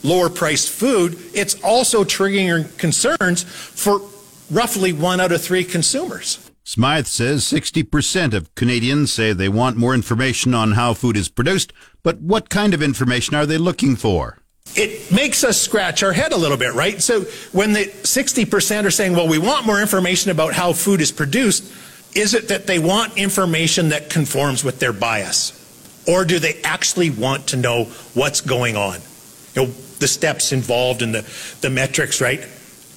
lower 0.04 0.30
priced 0.30 0.70
food, 0.70 1.18
it's 1.34 1.60
also 1.64 2.04
triggering 2.04 2.78
concerns 2.78 3.42
for 3.42 4.00
roughly 4.48 4.92
one 4.92 5.20
out 5.20 5.32
of 5.32 5.42
three 5.42 5.64
consumers. 5.64 6.38
Smyth 6.62 7.08
says 7.08 7.42
60% 7.42 8.32
of 8.32 8.54
Canadians 8.54 9.12
say 9.12 9.32
they 9.32 9.48
want 9.48 9.76
more 9.76 9.92
information 9.92 10.54
on 10.54 10.70
how 10.72 10.94
food 10.94 11.16
is 11.16 11.28
produced, 11.28 11.72
but 12.04 12.20
what 12.20 12.48
kind 12.48 12.74
of 12.74 12.80
information 12.80 13.34
are 13.34 13.44
they 13.44 13.58
looking 13.58 13.96
for? 13.96 14.38
It 14.76 15.10
makes 15.10 15.42
us 15.42 15.60
scratch 15.60 16.04
our 16.04 16.12
head 16.12 16.32
a 16.32 16.36
little 16.36 16.56
bit, 16.56 16.74
right? 16.74 17.02
So 17.02 17.22
when 17.50 17.72
the 17.72 17.86
60% 17.86 18.84
are 18.84 18.90
saying, 18.92 19.14
well, 19.14 19.26
we 19.26 19.38
want 19.38 19.66
more 19.66 19.80
information 19.80 20.30
about 20.30 20.54
how 20.54 20.72
food 20.72 21.00
is 21.00 21.10
produced, 21.10 21.64
is 22.14 22.34
it 22.34 22.48
that 22.48 22.66
they 22.66 22.78
want 22.78 23.16
information 23.16 23.90
that 23.90 24.10
conforms 24.10 24.62
with 24.62 24.78
their 24.78 24.92
bias? 24.92 25.58
Or 26.06 26.24
do 26.24 26.38
they 26.38 26.60
actually 26.62 27.10
want 27.10 27.48
to 27.48 27.56
know 27.56 27.84
what's 28.14 28.40
going 28.40 28.76
on? 28.76 29.00
You 29.54 29.62
know, 29.62 29.72
the 29.98 30.08
steps 30.08 30.52
involved 30.52 31.02
in 31.02 31.12
the, 31.12 31.22
the 31.60 31.70
metrics, 31.70 32.20
right? 32.20 32.40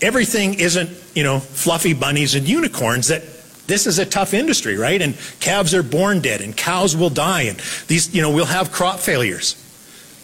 Everything 0.01 0.55
isn't, 0.55 0.89
you 1.13 1.23
know, 1.23 1.39
fluffy 1.39 1.93
bunnies 1.93 2.35
and 2.35 2.47
unicorns 2.47 3.07
that 3.07 3.21
this 3.67 3.87
is 3.87 3.99
a 3.99 4.05
tough 4.05 4.33
industry, 4.33 4.77
right? 4.77 5.01
And 5.01 5.15
calves 5.39 5.73
are 5.73 5.83
born 5.83 6.21
dead 6.21 6.41
and 6.41 6.55
cows 6.55 6.95
will 6.95 7.09
die 7.09 7.43
and 7.43 7.57
these, 7.87 8.13
you 8.13 8.21
know, 8.21 8.31
we'll 8.31 8.45
have 8.45 8.71
crop 8.71 8.99
failures. 8.99 9.61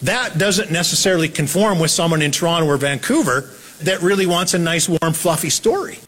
That 0.02 0.36
doesn't 0.36 0.70
necessarily 0.70 1.28
conform 1.28 1.78
with 1.78 1.90
someone 1.90 2.22
in 2.22 2.32
Toronto 2.32 2.68
or 2.68 2.76
Vancouver 2.76 3.50
that 3.82 4.02
really 4.02 4.26
wants 4.26 4.54
a 4.54 4.58
nice, 4.58 4.88
warm, 4.88 5.12
fluffy 5.12 5.50
story. 5.50 5.98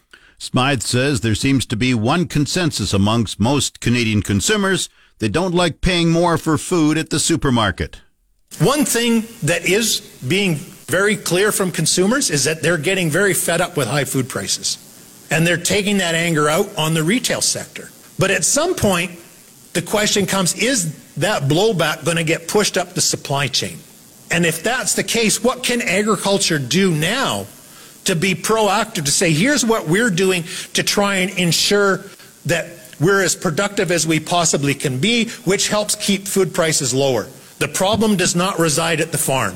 Smyth 0.45 0.83
says 0.83 1.21
there 1.21 1.33
seems 1.33 1.65
to 1.65 1.75
be 1.75 1.95
one 1.95 2.27
consensus 2.27 2.93
amongst 2.93 3.39
most 3.39 3.79
Canadian 3.79 4.21
consumers. 4.21 4.89
They 5.17 5.27
don't 5.27 5.55
like 5.55 5.81
paying 5.81 6.11
more 6.11 6.37
for 6.37 6.59
food 6.59 6.99
at 6.99 7.09
the 7.09 7.19
supermarket. 7.19 7.99
One 8.59 8.85
thing 8.85 9.23
that 9.41 9.65
is 9.65 10.01
being 10.27 10.55
very 10.85 11.15
clear 11.15 11.51
from 11.51 11.71
consumers 11.71 12.29
is 12.29 12.43
that 12.43 12.61
they're 12.61 12.77
getting 12.77 13.09
very 13.09 13.33
fed 13.33 13.59
up 13.59 13.75
with 13.75 13.87
high 13.87 14.03
food 14.03 14.29
prices. 14.29 14.77
And 15.31 15.47
they're 15.47 15.57
taking 15.57 15.97
that 15.97 16.13
anger 16.13 16.47
out 16.47 16.69
on 16.77 16.93
the 16.93 17.03
retail 17.03 17.41
sector. 17.41 17.89
But 18.19 18.29
at 18.29 18.43
some 18.43 18.75
point, 18.75 19.19
the 19.73 19.81
question 19.81 20.27
comes 20.27 20.53
is 20.53 21.15
that 21.15 21.49
blowback 21.49 22.05
going 22.05 22.17
to 22.17 22.23
get 22.23 22.47
pushed 22.47 22.77
up 22.77 22.93
the 22.93 23.01
supply 23.01 23.47
chain? 23.47 23.79
And 24.29 24.45
if 24.45 24.61
that's 24.61 24.93
the 24.93 25.03
case, 25.03 25.43
what 25.43 25.63
can 25.63 25.81
agriculture 25.81 26.59
do 26.59 26.91
now 26.93 27.47
to 28.05 28.15
be 28.15 28.35
proactive, 28.35 29.05
to 29.05 29.11
say, 29.11 29.31
here's 29.31 29.65
what 29.65 29.87
we're 29.87 30.09
doing 30.09 30.43
to 30.73 30.83
try 30.83 31.17
and 31.17 31.31
ensure 31.37 32.05
that 32.45 32.67
we're 32.99 33.21
as 33.21 33.35
productive 33.35 33.91
as 33.91 34.07
we 34.07 34.19
possibly 34.19 34.73
can 34.73 34.99
be, 34.99 35.29
which 35.43 35.69
helps 35.69 35.95
keep 35.95 36.27
food 36.27 36.53
prices 36.53 36.93
lower. 36.93 37.27
The 37.59 37.67
problem 37.67 38.15
does 38.15 38.35
not 38.35 38.59
reside 38.59 39.01
at 39.01 39.11
the 39.11 39.17
farm. 39.17 39.55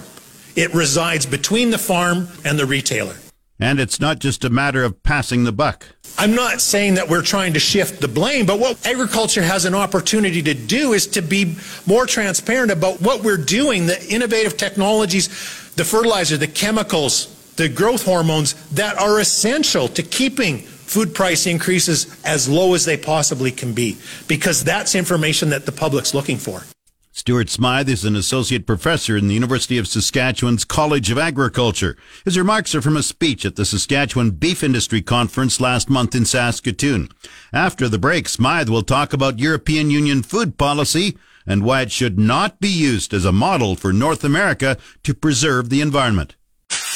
It 0.55 0.73
resides 0.73 1.25
between 1.25 1.69
the 1.69 1.77
farm 1.77 2.27
and 2.43 2.59
the 2.59 2.65
retailer. 2.65 3.15
And 3.61 3.79
it's 3.79 3.99
not 3.99 4.19
just 4.19 4.45
a 4.45 4.49
matter 4.49 4.83
of 4.83 5.03
passing 5.03 5.43
the 5.43 5.51
buck. 5.51 5.85
I'm 6.17 6.33
not 6.33 6.61
saying 6.61 6.95
that 6.95 7.09
we're 7.09 7.21
trying 7.21 7.53
to 7.53 7.59
shift 7.59 7.99
the 7.99 8.07
blame, 8.07 8.45
but 8.45 8.57
what 8.57 8.85
agriculture 8.87 9.41
has 9.41 9.65
an 9.65 9.75
opportunity 9.75 10.41
to 10.43 10.53
do 10.53 10.93
is 10.93 11.07
to 11.07 11.21
be 11.21 11.55
more 11.85 12.05
transparent 12.05 12.71
about 12.71 13.01
what 13.01 13.21
we're 13.21 13.37
doing, 13.37 13.85
the 13.85 14.01
innovative 14.07 14.55
technologies, 14.55 15.27
the 15.75 15.83
fertilizer, 15.83 16.37
the 16.37 16.47
chemicals, 16.47 17.35
the 17.59 17.67
growth 17.67 18.05
hormones 18.05 18.53
that 18.69 18.97
are 18.97 19.19
essential 19.19 19.89
to 19.89 20.01
keeping 20.01 20.59
food 20.59 21.13
price 21.13 21.45
increases 21.45 22.07
as 22.23 22.47
low 22.47 22.73
as 22.73 22.85
they 22.85 22.95
possibly 22.95 23.51
can 23.51 23.73
be, 23.73 23.97
because 24.29 24.63
that's 24.63 24.95
information 24.95 25.49
that 25.49 25.65
the 25.65 25.71
public's 25.71 26.13
looking 26.13 26.37
for. 26.37 26.63
Stuart 27.11 27.49
Smyth 27.49 27.89
is 27.89 28.05
an 28.05 28.15
associate 28.15 28.65
professor 28.65 29.17
in 29.17 29.27
the 29.27 29.33
University 29.33 29.77
of 29.77 29.89
Saskatchewan's 29.89 30.63
College 30.63 31.11
of 31.11 31.17
Agriculture. 31.17 31.97
His 32.23 32.37
remarks 32.37 32.73
are 32.73 32.81
from 32.81 32.95
a 32.95 33.03
speech 33.03 33.45
at 33.45 33.57
the 33.57 33.65
Saskatchewan 33.65 34.31
Beef 34.31 34.63
Industry 34.63 35.01
Conference 35.01 35.59
last 35.59 35.89
month 35.89 36.15
in 36.15 36.23
Saskatoon. 36.23 37.09
After 37.51 37.89
the 37.89 37.99
break, 37.99 38.29
Smyth 38.29 38.69
will 38.69 38.83
talk 38.83 39.11
about 39.11 39.37
European 39.37 39.91
Union 39.91 40.23
food 40.23 40.57
policy 40.57 41.17
and 41.45 41.65
why 41.65 41.81
it 41.81 41.91
should 41.91 42.17
not 42.17 42.61
be 42.61 42.69
used 42.69 43.13
as 43.13 43.25
a 43.25 43.33
model 43.33 43.75
for 43.75 43.91
North 43.91 44.23
America 44.23 44.77
to 45.03 45.13
preserve 45.13 45.69
the 45.69 45.81
environment. 45.81 46.35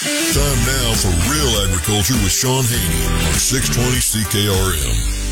Time 0.03 0.59
now 0.65 0.93
for 0.95 1.07
Real 1.31 1.47
Agriculture 1.63 2.15
with 2.15 2.33
Shaun 2.33 2.65
Haney 2.65 3.05
on 3.07 3.33
620 3.35 3.99
CKRM. 4.01 5.23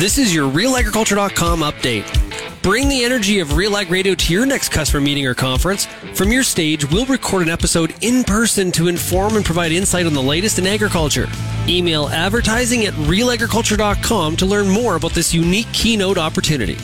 This 0.00 0.18
is 0.18 0.34
your 0.34 0.50
RealAgriculture.com 0.50 1.60
update. 1.60 2.60
Bring 2.60 2.88
the 2.88 3.04
energy 3.04 3.38
of 3.38 3.56
Real 3.56 3.76
Ag 3.76 3.88
Radio 3.88 4.16
to 4.16 4.32
your 4.32 4.46
next 4.46 4.70
customer 4.70 5.00
meeting 5.00 5.24
or 5.28 5.34
conference. 5.34 5.86
From 6.14 6.32
your 6.32 6.42
stage, 6.42 6.90
we'll 6.90 7.06
record 7.06 7.42
an 7.42 7.50
episode 7.50 7.94
in 8.00 8.24
person 8.24 8.72
to 8.72 8.88
inform 8.88 9.36
and 9.36 9.44
provide 9.44 9.70
insight 9.70 10.06
on 10.06 10.12
the 10.12 10.20
latest 10.20 10.58
in 10.58 10.66
agriculture. 10.66 11.28
Email 11.68 12.08
advertising 12.08 12.84
at 12.84 12.94
realagriculture.com 12.94 14.36
to 14.36 14.46
learn 14.46 14.68
more 14.68 14.96
about 14.96 15.12
this 15.12 15.32
unique 15.32 15.70
keynote 15.72 16.18
opportunity. 16.18 16.76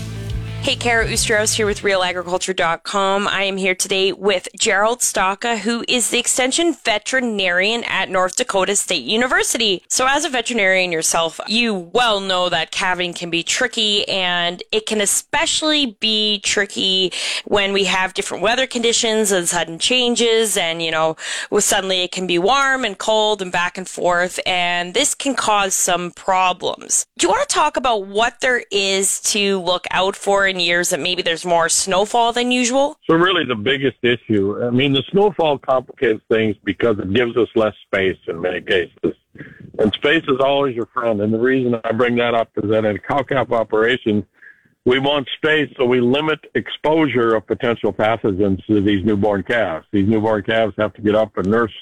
Hey, 0.66 0.74
Kara 0.74 1.06
Oosterhuis 1.06 1.54
here 1.54 1.64
with 1.64 1.82
RealAgriculture.com. 1.82 3.28
I 3.28 3.44
am 3.44 3.56
here 3.56 3.76
today 3.76 4.10
with 4.10 4.48
Gerald 4.58 4.98
Stokka, 4.98 5.58
who 5.58 5.84
is 5.86 6.10
the 6.10 6.18
Extension 6.18 6.74
Veterinarian 6.74 7.84
at 7.84 8.10
North 8.10 8.34
Dakota 8.34 8.74
State 8.74 9.04
University. 9.04 9.84
So, 9.88 10.08
as 10.08 10.24
a 10.24 10.28
veterinarian 10.28 10.90
yourself, 10.90 11.38
you 11.46 11.72
well 11.72 12.18
know 12.18 12.48
that 12.48 12.72
calving 12.72 13.14
can 13.14 13.30
be 13.30 13.44
tricky, 13.44 14.08
and 14.08 14.60
it 14.72 14.86
can 14.86 15.00
especially 15.00 15.96
be 16.00 16.40
tricky 16.40 17.12
when 17.44 17.72
we 17.72 17.84
have 17.84 18.14
different 18.14 18.42
weather 18.42 18.66
conditions 18.66 19.30
and 19.30 19.48
sudden 19.48 19.78
changes, 19.78 20.56
and 20.56 20.82
you 20.82 20.90
know, 20.90 21.16
suddenly 21.60 22.02
it 22.02 22.10
can 22.10 22.26
be 22.26 22.40
warm 22.40 22.84
and 22.84 22.98
cold 22.98 23.40
and 23.40 23.52
back 23.52 23.78
and 23.78 23.88
forth, 23.88 24.40
and 24.44 24.94
this 24.94 25.14
can 25.14 25.36
cause 25.36 25.74
some 25.74 26.10
problems. 26.10 27.06
Do 27.18 27.28
you 27.28 27.30
want 27.30 27.48
to 27.48 27.54
talk 27.54 27.76
about 27.76 28.08
what 28.08 28.40
there 28.40 28.64
is 28.72 29.20
to 29.20 29.60
look 29.60 29.86
out 29.92 30.16
for 30.16 30.44
in 30.44 30.55
years 30.60 30.90
that 30.90 31.00
maybe 31.00 31.22
there's 31.22 31.44
more 31.44 31.68
snowfall 31.68 32.32
than 32.32 32.50
usual? 32.50 32.96
So 33.08 33.14
really 33.14 33.44
the 33.44 33.54
biggest 33.54 33.98
issue, 34.02 34.62
I 34.62 34.70
mean, 34.70 34.92
the 34.92 35.02
snowfall 35.10 35.58
complicates 35.58 36.22
things 36.30 36.56
because 36.64 36.98
it 36.98 37.12
gives 37.12 37.36
us 37.36 37.48
less 37.54 37.74
space 37.86 38.18
in 38.26 38.40
many 38.40 38.60
cases. 38.60 39.14
And 39.78 39.92
space 39.94 40.24
is 40.28 40.38
always 40.40 40.74
your 40.74 40.86
friend. 40.86 41.20
And 41.20 41.32
the 41.32 41.38
reason 41.38 41.78
I 41.84 41.92
bring 41.92 42.16
that 42.16 42.34
up 42.34 42.50
is 42.62 42.70
that 42.70 42.84
in 42.84 42.98
cow-calf 42.98 43.52
operation, 43.52 44.26
we 44.86 44.98
want 45.00 45.28
space 45.36 45.68
so 45.76 45.84
we 45.84 46.00
limit 46.00 46.38
exposure 46.54 47.34
of 47.34 47.46
potential 47.46 47.92
pathogens 47.92 48.64
to 48.66 48.80
these 48.80 49.04
newborn 49.04 49.42
calves. 49.42 49.86
These 49.92 50.08
newborn 50.08 50.44
calves 50.44 50.74
have 50.78 50.94
to 50.94 51.02
get 51.02 51.14
up 51.14 51.36
and 51.36 51.48
nurse 51.48 51.72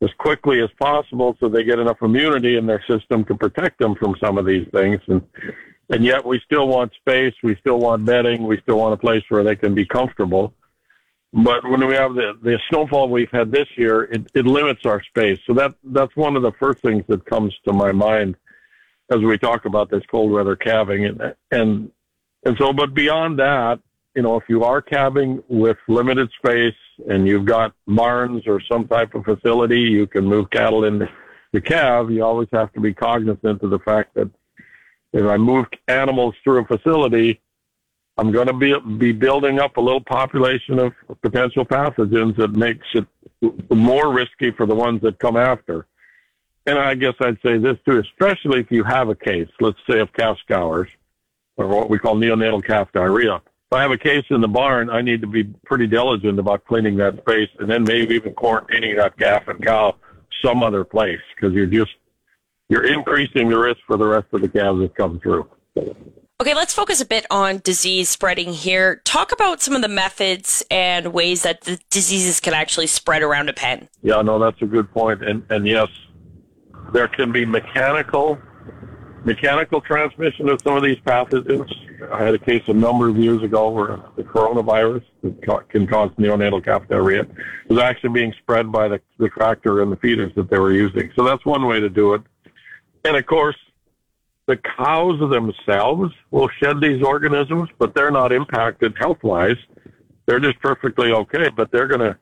as 0.00 0.10
quickly 0.18 0.60
as 0.60 0.70
possible 0.80 1.36
so 1.38 1.48
they 1.48 1.62
get 1.62 1.78
enough 1.78 1.98
immunity 2.02 2.56
in 2.56 2.66
their 2.66 2.82
system 2.90 3.24
to 3.26 3.34
protect 3.36 3.78
them 3.78 3.94
from 3.94 4.16
some 4.20 4.36
of 4.38 4.46
these 4.46 4.66
things. 4.72 5.00
And 5.06 5.22
and 5.90 6.04
yet 6.04 6.24
we 6.24 6.40
still 6.44 6.68
want 6.68 6.92
space, 6.94 7.34
we 7.42 7.56
still 7.56 7.78
want 7.78 8.04
bedding, 8.04 8.46
we 8.46 8.60
still 8.60 8.78
want 8.78 8.94
a 8.94 8.96
place 8.96 9.22
where 9.28 9.44
they 9.44 9.56
can 9.56 9.74
be 9.74 9.84
comfortable. 9.84 10.54
But 11.32 11.64
when 11.64 11.86
we 11.86 11.94
have 11.94 12.14
the, 12.14 12.38
the 12.42 12.58
snowfall 12.68 13.08
we've 13.08 13.30
had 13.30 13.50
this 13.50 13.68
year, 13.76 14.04
it, 14.04 14.30
it 14.34 14.46
limits 14.46 14.84
our 14.84 15.02
space. 15.02 15.38
So 15.46 15.54
that 15.54 15.74
that's 15.82 16.14
one 16.14 16.36
of 16.36 16.42
the 16.42 16.52
first 16.52 16.82
things 16.82 17.04
that 17.08 17.24
comes 17.24 17.54
to 17.64 17.72
my 17.72 17.90
mind 17.90 18.36
as 19.10 19.20
we 19.20 19.38
talk 19.38 19.64
about 19.64 19.90
this 19.90 20.02
cold 20.10 20.30
weather 20.30 20.56
calving 20.56 21.06
and 21.06 21.34
and 21.50 21.90
and 22.44 22.56
so 22.58 22.72
but 22.72 22.92
beyond 22.94 23.38
that, 23.38 23.80
you 24.14 24.22
know, 24.22 24.36
if 24.36 24.44
you 24.48 24.64
are 24.64 24.82
calving 24.82 25.42
with 25.48 25.78
limited 25.88 26.30
space 26.36 26.74
and 27.08 27.26
you've 27.26 27.46
got 27.46 27.72
barns 27.86 28.46
or 28.46 28.60
some 28.60 28.86
type 28.86 29.14
of 29.14 29.24
facility 29.24 29.80
you 29.80 30.06
can 30.06 30.24
move 30.24 30.50
cattle 30.50 30.84
in 30.84 31.08
the 31.52 31.60
calve, 31.60 32.10
you 32.10 32.22
always 32.22 32.48
have 32.52 32.72
to 32.72 32.80
be 32.80 32.92
cognizant 32.92 33.62
of 33.62 33.70
the 33.70 33.78
fact 33.78 34.14
that 34.14 34.30
if 35.12 35.26
I 35.26 35.36
move 35.36 35.66
animals 35.88 36.34
through 36.42 36.62
a 36.62 36.64
facility, 36.64 37.40
I'm 38.18 38.30
going 38.30 38.46
to 38.46 38.52
be 38.52 38.78
be 38.98 39.12
building 39.12 39.58
up 39.58 39.76
a 39.76 39.80
little 39.80 40.00
population 40.00 40.78
of 40.78 40.92
potential 41.22 41.64
pathogens 41.64 42.36
that 42.36 42.52
makes 42.52 42.86
it 42.94 43.06
more 43.70 44.12
risky 44.12 44.50
for 44.50 44.66
the 44.66 44.74
ones 44.74 45.00
that 45.02 45.18
come 45.18 45.36
after. 45.36 45.86
And 46.66 46.78
I 46.78 46.94
guess 46.94 47.14
I'd 47.20 47.38
say 47.44 47.58
this 47.58 47.76
too, 47.84 47.98
especially 47.98 48.60
if 48.60 48.70
you 48.70 48.84
have 48.84 49.08
a 49.08 49.14
case, 49.14 49.48
let's 49.60 49.78
say 49.90 49.98
of 50.00 50.12
calf 50.12 50.38
scours, 50.38 50.88
or 51.56 51.66
what 51.66 51.90
we 51.90 51.98
call 51.98 52.14
neonatal 52.14 52.64
calf 52.64 52.92
diarrhea. 52.92 53.36
If 53.36 53.76
I 53.76 53.82
have 53.82 53.90
a 53.90 53.98
case 53.98 54.24
in 54.30 54.40
the 54.42 54.48
barn, 54.48 54.90
I 54.90 55.00
need 55.00 55.22
to 55.22 55.26
be 55.26 55.44
pretty 55.64 55.86
diligent 55.86 56.38
about 56.38 56.64
cleaning 56.66 56.96
that 56.98 57.16
space 57.18 57.48
and 57.58 57.68
then 57.68 57.84
maybe 57.84 58.14
even 58.14 58.34
quarantining 58.34 58.98
that 58.98 59.16
calf 59.18 59.48
and 59.48 59.64
cow 59.64 59.96
some 60.44 60.62
other 60.62 60.84
place 60.84 61.20
because 61.34 61.54
you're 61.54 61.66
just 61.66 61.92
you're 62.72 62.86
increasing 62.86 63.50
the 63.50 63.58
risk 63.58 63.80
for 63.86 63.98
the 63.98 64.06
rest 64.06 64.28
of 64.32 64.40
the 64.40 64.48
calves 64.48 64.80
that 64.80 64.94
come 64.94 65.20
through. 65.20 65.46
Okay, 66.40 66.54
let's 66.54 66.72
focus 66.72 67.02
a 67.02 67.04
bit 67.04 67.26
on 67.30 67.58
disease 67.58 68.08
spreading 68.08 68.54
here. 68.54 69.02
Talk 69.04 69.30
about 69.30 69.60
some 69.60 69.76
of 69.76 69.82
the 69.82 69.88
methods 69.88 70.64
and 70.70 71.12
ways 71.12 71.42
that 71.42 71.60
the 71.60 71.78
diseases 71.90 72.40
can 72.40 72.54
actually 72.54 72.86
spread 72.86 73.22
around 73.22 73.50
a 73.50 73.52
pen. 73.52 73.90
Yeah, 74.00 74.22
no, 74.22 74.38
that's 74.38 74.60
a 74.62 74.64
good 74.64 74.90
point. 74.90 75.22
And 75.22 75.44
and 75.50 75.66
yes, 75.66 75.88
there 76.94 77.08
can 77.08 77.30
be 77.30 77.44
mechanical 77.44 78.38
mechanical 79.24 79.82
transmission 79.82 80.48
of 80.48 80.58
some 80.62 80.74
of 80.74 80.82
these 80.82 80.98
pathogens. 81.06 81.70
I 82.10 82.24
had 82.24 82.34
a 82.34 82.38
case 82.38 82.62
a 82.68 82.72
number 82.72 83.06
of 83.06 83.18
years 83.18 83.42
ago 83.42 83.68
where 83.68 84.00
the 84.16 84.22
coronavirus 84.22 85.04
that 85.22 85.68
can 85.68 85.86
cause 85.86 86.10
neonatal 86.18 86.64
calf 86.64 86.88
diarrhea 86.88 87.26
was 87.68 87.78
actually 87.78 88.14
being 88.14 88.34
spread 88.38 88.72
by 88.72 88.88
the, 88.88 89.00
the 89.18 89.28
tractor 89.28 89.82
and 89.82 89.92
the 89.92 89.96
feeders 89.96 90.32
that 90.36 90.48
they 90.48 90.58
were 90.58 90.72
using. 90.72 91.12
So 91.14 91.22
that's 91.22 91.44
one 91.44 91.66
way 91.66 91.78
to 91.78 91.90
do 91.90 92.14
it. 92.14 92.22
And 93.04 93.16
of 93.16 93.26
course, 93.26 93.56
the 94.46 94.56
cows 94.56 95.18
themselves 95.30 96.12
will 96.30 96.48
shed 96.62 96.80
these 96.80 97.02
organisms, 97.02 97.68
but 97.78 97.94
they're 97.94 98.10
not 98.10 98.32
impacted 98.32 98.94
health 98.98 99.22
wise. 99.22 99.56
They're 100.26 100.40
just 100.40 100.60
perfectly 100.60 101.12
okay, 101.12 101.48
but 101.48 101.70
they're 101.70 101.86
going 101.86 102.00
to 102.00 102.18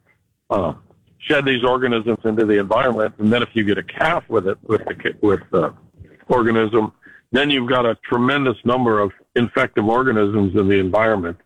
uh, 0.50 0.74
shed 1.18 1.44
these 1.44 1.64
organisms 1.64 2.18
into 2.24 2.44
the 2.44 2.58
environment. 2.58 3.14
And 3.18 3.32
then 3.32 3.42
if 3.42 3.50
you 3.54 3.64
get 3.64 3.78
a 3.78 3.82
calf 3.82 4.24
with 4.28 4.48
it, 4.48 4.58
with 4.62 4.84
the, 4.84 5.16
with 5.22 5.40
the 5.50 5.74
organism, 6.28 6.92
then 7.32 7.50
you've 7.50 7.68
got 7.68 7.86
a 7.86 7.96
tremendous 8.08 8.56
number 8.64 9.00
of 9.00 9.12
infective 9.36 9.86
organisms 9.86 10.54
in 10.56 10.68
the 10.68 10.78
environment. 10.78 11.36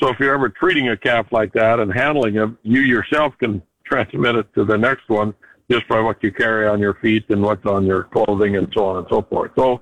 So 0.00 0.08
if 0.08 0.18
you're 0.18 0.34
ever 0.34 0.48
treating 0.48 0.88
a 0.88 0.96
calf 0.96 1.26
like 1.30 1.52
that 1.54 1.78
and 1.78 1.92
handling 1.92 2.36
it, 2.36 2.50
you 2.62 2.80
yourself 2.80 3.34
can 3.38 3.62
transmit 3.84 4.36
it 4.36 4.54
to 4.54 4.64
the 4.64 4.78
next 4.78 5.08
one 5.08 5.34
just 5.70 5.86
by 5.88 6.00
what 6.00 6.22
you 6.22 6.32
carry 6.32 6.66
on 6.66 6.80
your 6.80 6.94
feet 6.94 7.24
and 7.28 7.42
what's 7.42 7.64
on 7.64 7.86
your 7.86 8.04
clothing 8.04 8.56
and 8.56 8.70
so 8.74 8.86
on 8.86 8.96
and 8.98 9.06
so 9.08 9.22
forth. 9.22 9.52
So 9.56 9.80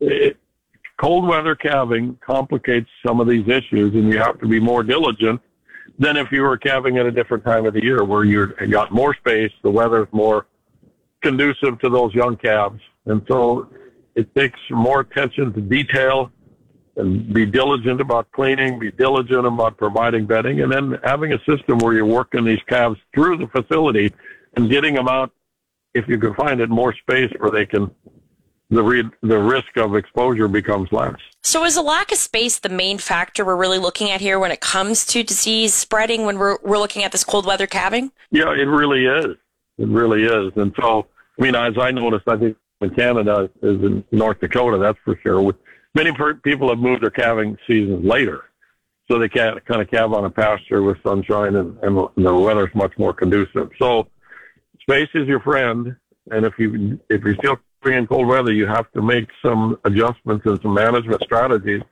it, 0.00 0.36
cold 0.98 1.28
weather 1.28 1.54
calving 1.54 2.18
complicates 2.24 2.88
some 3.06 3.20
of 3.20 3.28
these 3.28 3.46
issues 3.46 3.94
and 3.94 4.12
you 4.12 4.18
have 4.18 4.40
to 4.40 4.46
be 4.46 4.58
more 4.58 4.82
diligent 4.82 5.40
than 5.98 6.16
if 6.16 6.32
you 6.32 6.42
were 6.42 6.56
calving 6.56 6.96
at 6.98 7.06
a 7.06 7.10
different 7.10 7.44
time 7.44 7.66
of 7.66 7.74
the 7.74 7.82
year 7.82 8.04
where 8.04 8.24
you've 8.24 8.54
got 8.70 8.90
more 8.90 9.14
space, 9.14 9.52
the 9.62 9.70
weather's 9.70 10.08
more 10.12 10.46
conducive 11.22 11.78
to 11.80 11.90
those 11.90 12.14
young 12.14 12.36
calves. 12.36 12.80
And 13.06 13.22
so 13.28 13.68
it 14.14 14.34
takes 14.34 14.58
more 14.70 15.00
attention 15.00 15.52
to 15.52 15.60
detail 15.60 16.30
and 16.96 17.32
be 17.32 17.46
diligent 17.46 18.00
about 18.00 18.30
cleaning, 18.32 18.78
be 18.78 18.90
diligent 18.90 19.46
about 19.46 19.76
providing 19.76 20.26
bedding, 20.26 20.62
and 20.62 20.72
then 20.72 20.98
having 21.04 21.32
a 21.32 21.38
system 21.44 21.78
where 21.78 21.94
you're 21.94 22.06
working 22.06 22.44
these 22.44 22.62
calves 22.66 22.98
through 23.14 23.36
the 23.36 23.46
facility 23.48 24.12
and 24.58 24.68
getting 24.68 24.94
them 24.94 25.08
out, 25.08 25.30
if 25.94 26.06
you 26.08 26.18
can 26.18 26.34
find 26.34 26.60
it, 26.60 26.68
more 26.68 26.92
space 26.94 27.32
where 27.38 27.50
they 27.50 27.64
can, 27.64 27.90
the 28.70 28.82
re- 28.82 29.08
the 29.22 29.38
risk 29.38 29.76
of 29.76 29.94
exposure 29.94 30.48
becomes 30.48 30.90
less. 30.92 31.14
So, 31.42 31.64
is 31.64 31.76
a 31.76 31.82
lack 31.82 32.12
of 32.12 32.18
space 32.18 32.58
the 32.58 32.68
main 32.68 32.98
factor 32.98 33.44
we're 33.44 33.56
really 33.56 33.78
looking 33.78 34.10
at 34.10 34.20
here 34.20 34.38
when 34.38 34.50
it 34.50 34.60
comes 34.60 35.06
to 35.06 35.22
disease 35.22 35.72
spreading? 35.74 36.26
When 36.26 36.38
we're 36.38 36.58
we're 36.62 36.78
looking 36.78 37.04
at 37.04 37.12
this 37.12 37.24
cold 37.24 37.46
weather 37.46 37.66
calving? 37.66 38.10
Yeah, 38.30 38.50
it 38.52 38.66
really 38.66 39.06
is. 39.06 39.36
It 39.78 39.88
really 39.88 40.24
is. 40.24 40.52
And 40.56 40.74
so, 40.80 41.06
I 41.38 41.42
mean, 41.42 41.54
as 41.54 41.74
I 41.80 41.92
noticed, 41.92 42.28
I 42.28 42.36
think 42.36 42.56
in 42.80 42.90
Canada 42.90 43.48
is 43.62 43.80
in 43.82 44.04
North 44.10 44.40
Dakota, 44.40 44.76
that's 44.78 44.98
for 45.04 45.18
sure. 45.22 45.40
With 45.40 45.56
Many 45.94 46.12
people 46.42 46.68
have 46.68 46.78
moved 46.78 47.02
their 47.02 47.10
calving 47.10 47.56
seasons 47.66 48.04
later. 48.04 48.44
so 49.10 49.18
they 49.18 49.28
can 49.28 49.58
kind 49.66 49.80
of 49.80 49.90
calve 49.90 50.12
on 50.12 50.24
a 50.26 50.30
pasture 50.30 50.82
with 50.82 50.98
sunshine 51.02 51.56
and, 51.56 51.78
and 51.82 51.96
the 52.16 52.34
weather's 52.34 52.74
much 52.74 52.92
more 52.98 53.14
conducive. 53.14 53.70
So 53.80 54.06
space 54.88 55.08
is 55.14 55.28
your 55.28 55.40
friend, 55.40 55.94
and 56.30 56.46
if 56.46 56.58
you 56.58 56.98
if 57.10 57.22
you're 57.22 57.34
still 57.36 57.58
in 57.84 58.06
cold 58.06 58.26
weather, 58.26 58.52
you 58.52 58.66
have 58.66 58.90
to 58.92 59.02
make 59.02 59.28
some 59.42 59.78
adjustments 59.84 60.44
and 60.46 60.60
some 60.62 60.74
management 60.74 61.22
strategies 61.22 61.82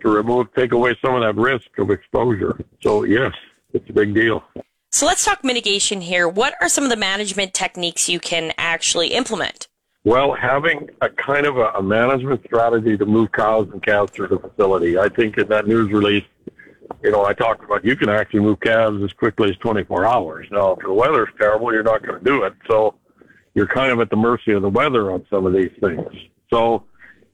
to 0.00 0.08
remove, 0.08 0.52
take 0.54 0.72
away 0.72 0.96
some 1.04 1.14
of 1.14 1.22
that 1.22 1.40
risk 1.40 1.66
of 1.78 1.90
exposure. 1.90 2.58
So 2.82 3.04
yes, 3.04 3.32
it's 3.72 3.88
a 3.88 3.92
big 3.92 4.14
deal. 4.14 4.42
So 4.90 5.06
let's 5.06 5.24
talk 5.24 5.42
mitigation 5.44 6.00
here. 6.00 6.28
What 6.28 6.54
are 6.60 6.68
some 6.68 6.84
of 6.84 6.90
the 6.90 6.96
management 6.96 7.54
techniques 7.54 8.08
you 8.08 8.20
can 8.20 8.52
actually 8.58 9.08
implement? 9.08 9.68
Well, 10.04 10.34
having 10.34 10.90
a 11.00 11.08
kind 11.08 11.46
of 11.46 11.56
a, 11.56 11.70
a 11.70 11.82
management 11.82 12.42
strategy 12.44 12.96
to 12.96 13.06
move 13.06 13.32
cows 13.32 13.68
and 13.72 13.82
calves 13.82 14.12
through 14.12 14.28
the 14.28 14.38
facility. 14.38 14.98
I 14.98 15.08
think 15.08 15.38
in 15.38 15.48
that 15.48 15.66
news 15.66 15.90
release, 15.90 16.24
you 17.04 17.10
know, 17.10 17.26
I 17.26 17.34
talked 17.34 17.62
about 17.62 17.84
you 17.84 17.96
can 17.96 18.08
actually 18.08 18.40
move 18.40 18.60
calves 18.60 19.02
as 19.04 19.12
quickly 19.12 19.50
as 19.50 19.56
24 19.58 20.06
hours. 20.06 20.48
Now, 20.50 20.72
if 20.72 20.78
the 20.80 20.92
weather's 20.92 21.28
terrible, 21.38 21.72
you're 21.72 21.82
not 21.82 22.02
going 22.02 22.18
to 22.18 22.24
do 22.24 22.44
it. 22.44 22.54
So 22.66 22.94
you're 23.54 23.68
kind 23.68 23.92
of 23.92 24.00
at 24.00 24.08
the 24.08 24.16
mercy 24.16 24.52
of 24.52 24.62
the 24.62 24.70
weather 24.70 25.12
on 25.12 25.26
some 25.28 25.44
of 25.44 25.52
these 25.52 25.70
things. 25.80 26.10
So 26.50 26.84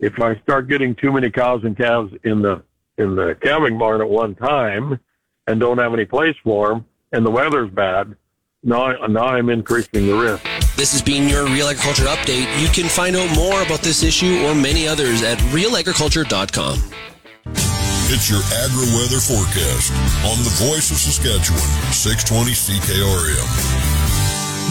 if 0.00 0.20
I 0.20 0.34
start 0.40 0.68
getting 0.68 0.96
too 0.96 1.12
many 1.12 1.30
cows 1.30 1.60
and 1.62 1.76
calves 1.76 2.12
in 2.24 2.42
the 2.42 2.64
in 2.98 3.14
the 3.14 3.38
calving 3.40 3.78
barn 3.78 4.00
at 4.02 4.10
one 4.10 4.34
time 4.34 4.98
and 5.46 5.60
don't 5.60 5.78
have 5.78 5.94
any 5.94 6.04
place 6.04 6.34
for 6.42 6.70
them, 6.70 6.84
and 7.12 7.24
the 7.24 7.30
weather's 7.30 7.70
bad, 7.70 8.16
now 8.64 8.90
now 9.06 9.26
I'm 9.26 9.50
increasing 9.50 10.08
the 10.08 10.14
risk. 10.14 10.42
This 10.76 10.90
has 10.92 11.02
been 11.02 11.28
your 11.28 11.44
Real 11.44 11.68
Agriculture 11.68 12.06
Update. 12.06 12.60
You 12.60 12.66
can 12.68 12.88
find 12.88 13.14
out 13.14 13.32
more 13.36 13.62
about 13.62 13.82
this 13.82 14.02
issue 14.02 14.42
or 14.46 14.54
many 14.54 14.88
others 14.88 15.22
at 15.22 15.38
realagriculture.com. 15.54 17.79
It's 18.12 18.28
your 18.28 18.42
agri 18.58 18.90
weather 18.98 19.20
forecast 19.22 19.92
on 20.26 20.42
the 20.42 20.50
voice 20.58 20.90
of 20.90 20.96
Saskatchewan, 20.96 21.62
620 21.92 22.50
CKRM. 22.50 23.46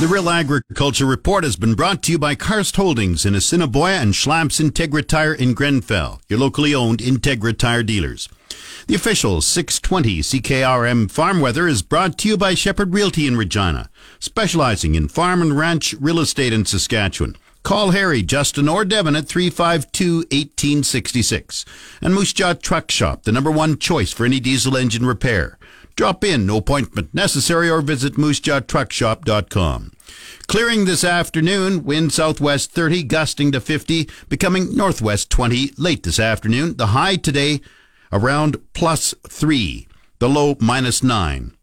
The 0.01 0.07
Real 0.07 0.29
Agriculture 0.29 1.05
Report 1.05 1.45
has 1.45 1.55
been 1.55 1.73
brought 1.73 2.03
to 2.03 2.11
you 2.11 2.19
by 2.19 2.35
Karst 2.35 2.75
Holdings 2.75 3.25
in 3.25 3.35
Assiniboia 3.35 4.01
and 4.01 4.13
Schlamps 4.13 4.59
Integra 4.59 5.07
Tire 5.07 5.33
in 5.33 5.53
Grenfell, 5.53 6.19
your 6.27 6.37
locally 6.37 6.75
owned 6.75 6.99
Integra 6.99 7.57
Tire 7.57 7.81
dealers. 7.81 8.27
The 8.87 8.95
official 8.95 9.39
620 9.39 10.19
CKRM 10.19 11.09
farm 11.09 11.39
weather 11.39 11.65
is 11.65 11.81
brought 11.81 12.17
to 12.17 12.27
you 12.27 12.35
by 12.35 12.55
Shepherd 12.55 12.93
Realty 12.93 13.25
in 13.25 13.37
Regina, 13.37 13.89
specializing 14.19 14.95
in 14.95 15.07
farm 15.07 15.41
and 15.41 15.57
ranch 15.57 15.95
real 16.01 16.19
estate 16.19 16.51
in 16.51 16.65
Saskatchewan. 16.65 17.37
Call 17.63 17.91
Harry, 17.91 18.23
Justin, 18.23 18.67
or 18.69 18.85
Devin 18.85 19.15
at 19.15 19.25
352-1866. 19.25 21.65
And 22.01 22.13
Moose 22.13 22.33
Jaw 22.33 22.53
Truck 22.53 22.91
Shop, 22.91 23.23
the 23.23 23.31
number 23.31 23.51
one 23.51 23.77
choice 23.77 24.11
for 24.11 24.25
any 24.25 24.39
diesel 24.39 24.77
engine 24.77 25.05
repair. 25.05 25.59
Drop 25.95 26.23
in, 26.23 26.45
no 26.45 26.57
appointment 26.57 27.13
necessary, 27.13 27.69
or 27.69 27.81
visit 27.81 28.13
moosejawtruckshop.com. 28.13 29.91
Clearing 30.47 30.85
this 30.85 31.03
afternoon, 31.03 31.83
wind 31.83 32.13
southwest 32.13 32.71
30, 32.71 33.03
gusting 33.03 33.51
to 33.51 33.59
50, 33.59 34.09
becoming 34.29 34.75
northwest 34.75 35.29
20 35.29 35.73
late 35.77 36.03
this 36.03 36.19
afternoon. 36.19 36.77
The 36.77 36.87
high 36.87 37.17
today 37.17 37.61
around 38.11 38.57
plus 38.73 39.13
3, 39.27 39.87
the 40.19 40.29
low 40.29 40.55
minus 40.59 41.03
9. 41.03 41.53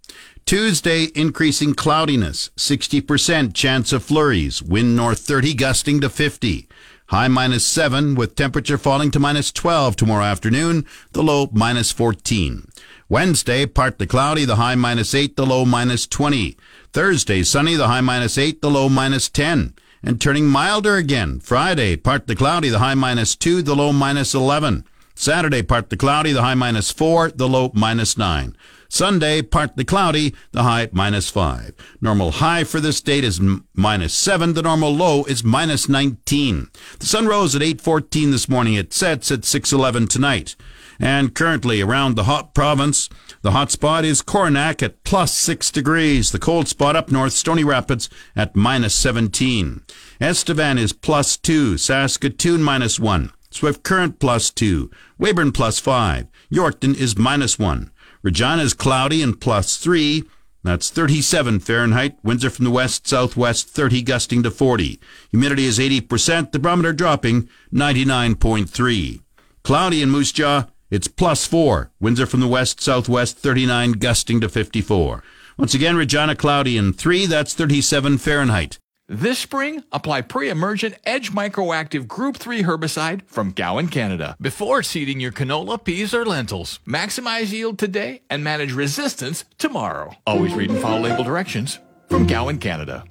Tuesday, 0.46 1.08
increasing 1.16 1.74
cloudiness, 1.74 2.50
60% 2.56 3.52
chance 3.52 3.92
of 3.92 4.04
flurries, 4.04 4.62
wind 4.62 4.94
north 4.94 5.18
30, 5.18 5.54
gusting 5.54 6.00
to 6.00 6.08
50. 6.08 6.68
High 7.08 7.26
minus 7.26 7.66
7, 7.66 8.14
with 8.14 8.36
temperature 8.36 8.78
falling 8.78 9.10
to 9.10 9.18
minus 9.18 9.50
12 9.50 9.96
tomorrow 9.96 10.22
afternoon, 10.22 10.86
the 11.10 11.22
low 11.24 11.48
minus 11.52 11.90
14. 11.90 12.68
Wednesday, 13.08 13.66
partly 13.66 14.06
cloudy, 14.06 14.44
the 14.44 14.54
high 14.54 14.76
minus 14.76 15.16
8, 15.16 15.34
the 15.34 15.44
low 15.44 15.64
minus 15.64 16.06
20. 16.06 16.56
Thursday, 16.92 17.42
sunny, 17.42 17.74
the 17.74 17.88
high 17.88 18.00
minus 18.00 18.38
8, 18.38 18.62
the 18.62 18.70
low 18.70 18.88
minus 18.88 19.28
10. 19.28 19.74
And 20.04 20.20
turning 20.20 20.46
milder 20.46 20.94
again. 20.94 21.40
Friday, 21.40 21.96
partly 21.96 22.36
cloudy, 22.36 22.68
the 22.68 22.78
high 22.78 22.94
minus 22.94 23.34
2, 23.34 23.62
the 23.62 23.74
low 23.74 23.92
minus 23.92 24.32
11. 24.32 24.84
Saturday, 25.16 25.62
partly 25.62 25.98
cloudy, 25.98 26.30
the 26.30 26.42
high 26.42 26.54
minus 26.54 26.92
4, 26.92 27.32
the 27.32 27.48
low 27.48 27.72
minus 27.74 28.16
9. 28.16 28.56
Sunday, 28.88 29.42
partly 29.42 29.84
cloudy, 29.84 30.34
the 30.52 30.62
high 30.62 30.88
minus 30.92 31.28
5. 31.30 31.72
Normal 32.00 32.32
high 32.32 32.64
for 32.64 32.80
this 32.80 33.00
date 33.00 33.24
is 33.24 33.40
m- 33.40 33.66
minus 33.74 34.14
7. 34.14 34.54
The 34.54 34.62
normal 34.62 34.94
low 34.94 35.24
is 35.24 35.44
minus 35.44 35.88
19. 35.88 36.68
The 36.98 37.06
sun 37.06 37.26
rose 37.26 37.54
at 37.54 37.62
8.14 37.62 38.30
this 38.30 38.48
morning. 38.48 38.74
It 38.74 38.92
sets 38.92 39.30
at 39.30 39.40
6.11 39.40 40.08
tonight. 40.08 40.56
And 40.98 41.34
currently 41.34 41.82
around 41.82 42.14
the 42.14 42.24
hot 42.24 42.54
province, 42.54 43.08
the 43.42 43.50
hot 43.50 43.70
spot 43.70 44.04
is 44.04 44.22
Coronach 44.22 44.82
at 44.82 45.04
plus 45.04 45.34
6 45.34 45.70
degrees. 45.70 46.32
The 46.32 46.38
cold 46.38 46.68
spot 46.68 46.96
up 46.96 47.10
north, 47.10 47.32
Stony 47.32 47.64
Rapids 47.64 48.08
at 48.34 48.56
minus 48.56 48.94
17. 48.94 49.82
Estevan 50.20 50.78
is 50.78 50.92
plus 50.92 51.36
2. 51.36 51.76
Saskatoon 51.76 52.62
minus 52.62 52.98
1. 52.98 53.30
Swift 53.50 53.82
Current 53.82 54.18
plus 54.18 54.50
2. 54.50 54.90
Weyburn 55.18 55.52
plus 55.52 55.78
5. 55.78 56.26
Yorkton 56.52 56.94
is 56.94 57.16
minus 57.18 57.58
1. 57.58 57.90
Regina 58.26 58.60
is 58.60 58.74
cloudy 58.74 59.22
and 59.22 59.40
plus 59.40 59.76
3. 59.76 60.24
That's 60.64 60.90
37 60.90 61.60
Fahrenheit. 61.60 62.18
Winds 62.24 62.44
are 62.44 62.50
from 62.50 62.64
the 62.64 62.72
west 62.72 63.06
southwest 63.06 63.68
30 63.68 64.02
gusting 64.02 64.42
to 64.42 64.50
40. 64.50 64.98
Humidity 65.30 65.64
is 65.64 65.78
80%. 65.78 66.50
The 66.50 66.58
barometer 66.58 66.92
dropping 66.92 67.48
99.3. 67.72 69.20
Cloudy 69.62 70.02
in 70.02 70.10
Moose 70.10 70.32
Jaw 70.32 70.64
it's 70.90 71.06
plus 71.06 71.46
4. 71.46 71.92
Winds 72.00 72.20
are 72.20 72.26
from 72.26 72.40
the 72.40 72.48
west 72.48 72.80
southwest 72.80 73.38
39 73.38 73.92
gusting 73.92 74.40
to 74.40 74.48
54. 74.48 75.22
Once 75.56 75.74
again, 75.74 75.96
Regina 75.96 76.34
cloudy 76.34 76.76
and 76.76 76.98
3. 76.98 77.26
That's 77.26 77.54
37 77.54 78.18
Fahrenheit. 78.18 78.80
This 79.08 79.38
spring, 79.38 79.84
apply 79.92 80.22
pre-emergent 80.22 80.96
Edge 81.04 81.30
Microactive 81.30 82.08
Group 82.08 82.38
3 82.38 82.64
herbicide 82.64 83.22
from 83.28 83.52
Gowan, 83.52 83.86
Canada, 83.86 84.36
before 84.40 84.82
seeding 84.82 85.20
your 85.20 85.30
canola, 85.30 85.82
peas, 85.82 86.12
or 86.12 86.26
lentils. 86.26 86.80
Maximize 86.84 87.52
yield 87.52 87.78
today 87.78 88.22
and 88.28 88.42
manage 88.42 88.72
resistance 88.72 89.44
tomorrow. 89.58 90.16
Always 90.26 90.54
read 90.54 90.70
and 90.70 90.80
follow 90.80 91.02
label 91.02 91.22
directions 91.22 91.78
from 92.08 92.26
Gowan, 92.26 92.58
Canada. 92.58 93.04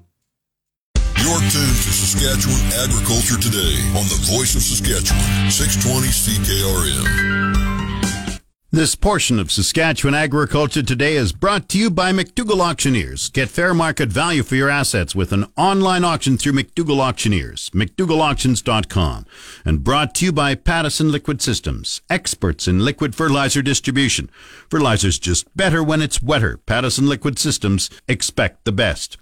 You're 0.98 1.40
tuned 1.40 1.80
to 1.80 1.92
Saskatchewan 1.94 2.60
Agriculture 2.84 3.40
Today 3.40 3.80
on 3.96 4.04
the 4.12 4.20
Voice 4.36 4.54
of 4.54 4.64
Saskatchewan, 4.64 5.50
620 5.50 6.08
CKRM. 6.10 7.65
This 8.76 8.94
portion 8.94 9.40
of 9.40 9.54
Saskatchewan 9.54 10.16
Agriculture 10.16 10.84
Today 10.84 11.16
is 11.16 11.32
brought 11.32 11.70
to 11.70 11.78
you 11.78 11.90
by 11.90 12.12
McDougall 12.12 12.60
Auctioneers. 12.60 13.30
Get 13.30 13.48
fair 13.48 13.74
market 13.74 14.10
value 14.10 14.44
for 14.44 14.56
your 14.56 14.70
assets 14.70 15.16
with 15.16 15.32
an 15.32 15.46
online 15.56 16.04
auction 16.04 16.38
through 16.38 16.52
McDougall 16.52 17.00
Auctioneers, 17.00 17.70
McDougallAuctions.com. 17.70 19.28
And 19.64 19.82
brought 19.82 20.14
to 20.16 20.26
you 20.26 20.34
by 20.34 20.56
Pattison 20.56 21.10
Liquid 21.10 21.42
Systems, 21.42 22.02
experts 22.10 22.68
in 22.68 22.84
liquid 22.84 23.16
fertilizer 23.16 23.62
distribution. 23.62 24.30
Fertilizer's 24.70 25.20
just 25.20 25.56
better 25.56 25.82
when 25.82 26.02
it's 26.02 26.22
wetter. 26.22 26.58
Pattison 26.58 27.08
Liquid 27.08 27.40
Systems 27.40 27.90
expect 28.10 28.66
the 28.66 28.74
best. 28.74 29.18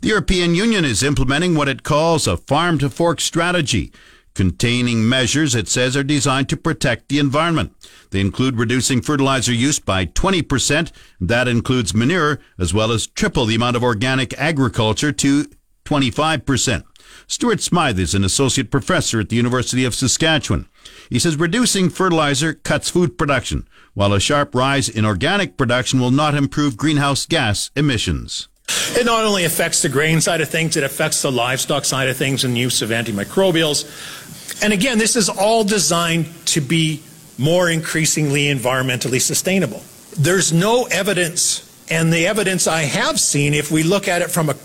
The 0.00 0.08
European 0.08 0.54
Union 0.54 0.86
is 0.86 1.02
implementing 1.02 1.54
what 1.54 1.68
it 1.68 1.82
calls 1.82 2.26
a 2.26 2.38
farm 2.38 2.78
to 2.78 2.88
fork 2.88 3.20
strategy 3.20 3.92
containing 4.34 5.08
measures 5.08 5.54
it 5.54 5.68
says 5.68 5.96
are 5.96 6.02
designed 6.02 6.48
to 6.48 6.56
protect 6.56 7.08
the 7.08 7.18
environment. 7.18 7.72
They 8.10 8.20
include 8.20 8.58
reducing 8.58 9.00
fertilizer 9.00 9.52
use 9.52 9.78
by 9.78 10.06
20%. 10.06 10.92
That 11.20 11.48
includes 11.48 11.94
manure, 11.94 12.40
as 12.58 12.74
well 12.74 12.92
as 12.92 13.06
triple 13.06 13.46
the 13.46 13.54
amount 13.54 13.76
of 13.76 13.84
organic 13.84 14.34
agriculture 14.34 15.12
to 15.12 15.46
25%. 15.84 16.84
Stuart 17.26 17.60
Smyth 17.60 17.98
is 17.98 18.14
an 18.14 18.24
associate 18.24 18.70
professor 18.70 19.20
at 19.20 19.28
the 19.28 19.36
University 19.36 19.84
of 19.84 19.94
Saskatchewan. 19.94 20.68
He 21.08 21.18
says 21.18 21.36
reducing 21.36 21.88
fertilizer 21.88 22.54
cuts 22.54 22.90
food 22.90 23.16
production, 23.16 23.68
while 23.94 24.12
a 24.12 24.20
sharp 24.20 24.54
rise 24.54 24.88
in 24.88 25.04
organic 25.04 25.56
production 25.56 26.00
will 26.00 26.10
not 26.10 26.34
improve 26.34 26.76
greenhouse 26.76 27.26
gas 27.26 27.70
emissions. 27.76 28.48
It 28.96 29.06
not 29.06 29.24
only 29.24 29.44
affects 29.44 29.82
the 29.82 29.88
grain 29.88 30.20
side 30.20 30.40
of 30.40 30.48
things, 30.48 30.76
it 30.76 30.84
affects 30.84 31.20
the 31.20 31.32
livestock 31.32 31.84
side 31.84 32.08
of 32.08 32.16
things 32.16 32.44
and 32.44 32.56
use 32.56 32.80
of 32.80 32.90
antimicrobials. 32.90 34.62
And 34.62 34.72
again, 34.72 34.98
this 34.98 35.16
is 35.16 35.28
all 35.28 35.64
designed 35.64 36.26
to 36.46 36.60
be 36.60 37.02
more 37.36 37.68
increasingly 37.68 38.44
environmentally 38.44 39.20
sustainable. 39.20 39.82
There's 40.16 40.52
no 40.52 40.84
evidence, 40.84 41.68
and 41.90 42.12
the 42.12 42.28
evidence 42.28 42.68
I 42.68 42.82
have 42.82 43.18
seen, 43.18 43.52
if 43.52 43.72
we 43.72 43.82
look 43.82 44.06
at 44.06 44.22
it 44.22 44.30
from 44.30 44.50
a 44.50 44.56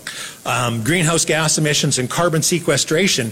um, 0.45 0.83
greenhouse 0.83 1.25
gas 1.25 1.57
emissions 1.57 1.97
and 1.97 2.07
carbon 2.07 2.43
sequestration, 2.43 3.31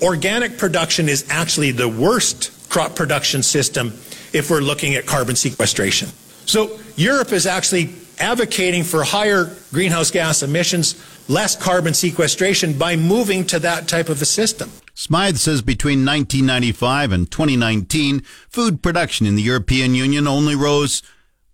organic 0.00 0.56
production 0.56 1.10
is 1.10 1.26
actually 1.28 1.72
the 1.72 1.88
worst 1.88 2.70
crop 2.70 2.96
production 2.96 3.42
system 3.42 3.88
if 4.32 4.50
we're 4.50 4.60
looking 4.60 4.94
at 4.94 5.04
carbon 5.04 5.36
sequestration. 5.36 6.08
So 6.46 6.78
Europe 6.96 7.32
is 7.32 7.46
actually 7.46 7.94
advocating 8.22 8.84
for 8.84 9.02
higher 9.02 9.54
greenhouse 9.72 10.10
gas 10.10 10.42
emissions, 10.42 10.94
less 11.28 11.56
carbon 11.56 11.92
sequestration 11.92 12.78
by 12.78 12.94
moving 12.96 13.44
to 13.46 13.58
that 13.58 13.88
type 13.88 14.08
of 14.08 14.22
a 14.22 14.24
system. 14.24 14.70
Smyth 14.94 15.38
says 15.38 15.60
between 15.60 16.06
1995 16.06 17.12
and 17.12 17.30
2019, 17.30 18.20
food 18.48 18.82
production 18.82 19.26
in 19.26 19.34
the 19.34 19.42
European 19.42 19.94
Union 19.94 20.28
only 20.28 20.54
rose 20.54 21.02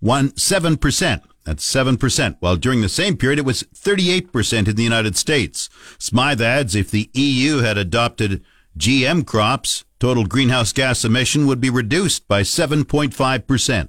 one, 0.01 0.31
7%. 0.31 1.23
That's 1.45 1.65
7%, 1.75 2.37
while 2.41 2.57
during 2.57 2.83
the 2.83 2.91
same 2.91 3.17
period 3.17 3.39
it 3.39 3.47
was 3.47 3.63
38% 3.75 4.69
in 4.69 4.77
the 4.77 4.83
United 4.83 5.17
States. 5.17 5.71
Smyth 5.99 6.43
adds 6.43 6.75
if 6.75 6.91
the 6.91 7.09
EU 7.15 7.59
had 7.59 7.79
adopted 7.79 8.45
GM 8.77 9.25
crops, 9.25 9.85
total 9.99 10.27
greenhouse 10.27 10.73
gas 10.75 11.05
emission 11.05 11.47
would 11.47 11.61
be 11.61 11.71
reduced 11.71 12.29
by 12.29 12.43
7.5%. 12.43 13.89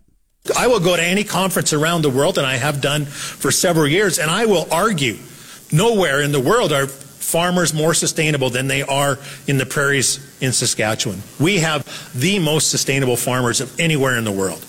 I 0.60 0.68
will 0.68 0.80
go 0.80 0.96
to 0.96 1.04
any 1.04 1.24
conference 1.24 1.74
around 1.74 2.02
the 2.02 2.10
world, 2.10 2.38
and 2.38 2.46
I 2.46 2.56
have 2.56 2.82
done 2.82 3.06
for 3.06 3.52
several 3.52 3.88
years, 3.88 4.20
and 4.20 4.30
I 4.30 4.46
will 4.46 4.68
argue 4.72 5.18
nowhere 5.72 6.22
in 6.22 6.32
the 6.32 6.40
world 6.40 6.74
are 6.74 6.88
farmers 6.88 7.74
more 7.74 7.94
sustainable 7.94 8.50
than 8.50 8.68
they 8.68 8.82
are 8.82 9.20
in 9.48 9.58
the 9.58 9.66
prairies 9.66 10.20
in 10.42 10.52
Saskatchewan. 10.52 11.22
We 11.40 11.60
have 11.60 11.86
the 12.14 12.40
most 12.40 12.72
sustainable 12.72 13.18
farmers 13.18 13.62
of 13.62 13.80
anywhere 13.80 14.18
in 14.18 14.24
the 14.24 14.32
world. 14.32 14.66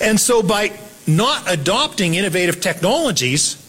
And 0.00 0.20
so 0.20 0.42
by 0.42 0.78
not 1.06 1.50
adopting 1.50 2.14
innovative 2.14 2.60
technologies, 2.60 3.62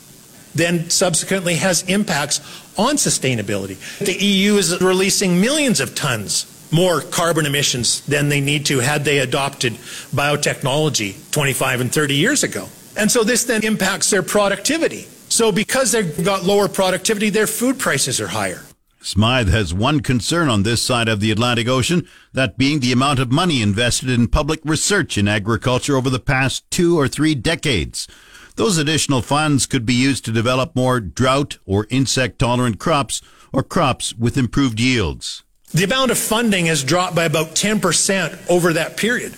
then 0.53 0.89
subsequently 0.89 1.55
has 1.55 1.83
impacts 1.83 2.39
on 2.77 2.95
sustainability. 2.95 3.77
The 3.99 4.13
EU 4.13 4.55
is 4.55 4.81
releasing 4.81 5.39
millions 5.39 5.79
of 5.79 5.95
tons 5.95 6.45
more 6.71 7.01
carbon 7.01 7.45
emissions 7.45 8.01
than 8.01 8.29
they 8.29 8.41
need 8.41 8.65
to 8.67 8.79
had 8.79 9.05
they 9.05 9.19
adopted 9.19 9.73
biotechnology 10.13 11.31
25 11.31 11.81
and 11.81 11.91
30 11.91 12.15
years 12.15 12.43
ago. 12.43 12.67
And 12.97 13.11
so 13.11 13.23
this 13.23 13.43
then 13.43 13.63
impacts 13.63 14.09
their 14.09 14.23
productivity. 14.23 15.07
So 15.29 15.51
because 15.51 15.91
they've 15.91 16.23
got 16.23 16.43
lower 16.43 16.67
productivity, 16.67 17.29
their 17.29 17.47
food 17.47 17.77
prices 17.77 18.19
are 18.19 18.29
higher. 18.29 18.61
Smyth 19.01 19.47
has 19.47 19.73
one 19.73 20.01
concern 20.01 20.49
on 20.49 20.63
this 20.63 20.81
side 20.81 21.07
of 21.07 21.19
the 21.19 21.31
Atlantic 21.31 21.67
Ocean, 21.67 22.07
that 22.33 22.57
being 22.57 22.79
the 22.79 22.91
amount 22.91 23.19
of 23.19 23.31
money 23.31 23.61
invested 23.61 24.09
in 24.09 24.27
public 24.27 24.59
research 24.65 25.17
in 25.17 25.27
agriculture 25.27 25.95
over 25.95 26.09
the 26.09 26.19
past 26.19 26.69
two 26.71 26.99
or 26.99 27.07
three 27.07 27.35
decades. 27.35 28.07
Those 28.55 28.77
additional 28.77 29.21
funds 29.21 29.67
could 29.67 29.85
be 29.85 29.93
used 29.93 30.25
to 30.25 30.31
develop 30.31 30.75
more 30.75 30.99
drought 30.99 31.59
or 31.65 31.85
insect 31.89 32.39
tolerant 32.39 32.79
crops 32.79 33.21
or 33.53 33.63
crops 33.63 34.15
with 34.15 34.35
improved 34.35 34.79
yields. 34.79 35.43
The 35.73 35.83
amount 35.83 36.11
of 36.11 36.17
funding 36.17 36.67
has 36.67 36.83
dropped 36.83 37.15
by 37.15 37.25
about 37.25 37.47
10% 37.55 38.49
over 38.49 38.73
that 38.73 38.97
period. 38.97 39.35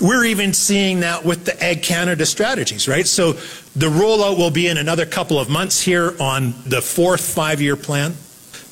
We're 0.00 0.24
even 0.24 0.52
seeing 0.52 1.00
that 1.00 1.24
with 1.24 1.44
the 1.44 1.62
Ag 1.62 1.82
Canada 1.82 2.24
strategies, 2.24 2.88
right? 2.88 3.06
So 3.06 3.32
the 3.74 3.88
rollout 3.88 4.38
will 4.38 4.50
be 4.50 4.68
in 4.68 4.78
another 4.78 5.06
couple 5.06 5.38
of 5.38 5.48
months 5.48 5.80
here 5.80 6.14
on 6.20 6.54
the 6.66 6.80
fourth 6.80 7.20
five 7.20 7.60
year 7.60 7.76
plan. 7.76 8.14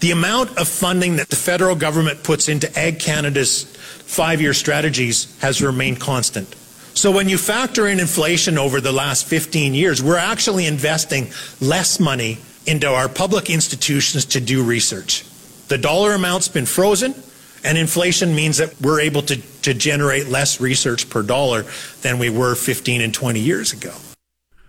The 0.00 0.12
amount 0.12 0.56
of 0.56 0.66
funding 0.66 1.16
that 1.16 1.28
the 1.28 1.36
federal 1.36 1.76
government 1.76 2.22
puts 2.22 2.48
into 2.48 2.76
Ag 2.78 3.00
Canada's 3.00 3.64
five 3.64 4.40
year 4.40 4.54
strategies 4.54 5.38
has 5.40 5.60
remained 5.60 6.00
constant. 6.00 6.54
So 6.94 7.12
when 7.12 7.28
you 7.28 7.38
factor 7.38 7.86
in 7.86 8.00
inflation 8.00 8.56
over 8.58 8.80
the 8.80 8.92
last 8.92 9.26
15 9.26 9.74
years, 9.74 10.02
we're 10.02 10.16
actually 10.16 10.66
investing 10.66 11.28
less 11.60 12.00
money 12.00 12.38
into 12.66 12.88
our 12.88 13.08
public 13.08 13.50
institutions 13.50 14.24
to 14.26 14.40
do 14.40 14.62
research. 14.62 15.24
The 15.70 15.78
dollar 15.78 16.14
amount's 16.14 16.48
been 16.48 16.66
frozen, 16.66 17.14
and 17.62 17.78
inflation 17.78 18.34
means 18.34 18.56
that 18.56 18.74
we're 18.80 18.98
able 18.98 19.22
to, 19.22 19.36
to 19.62 19.72
generate 19.72 20.26
less 20.26 20.60
research 20.60 21.08
per 21.08 21.22
dollar 21.22 21.64
than 22.02 22.18
we 22.18 22.28
were 22.28 22.56
15 22.56 23.00
and 23.00 23.14
20 23.14 23.38
years 23.38 23.72
ago. 23.72 23.94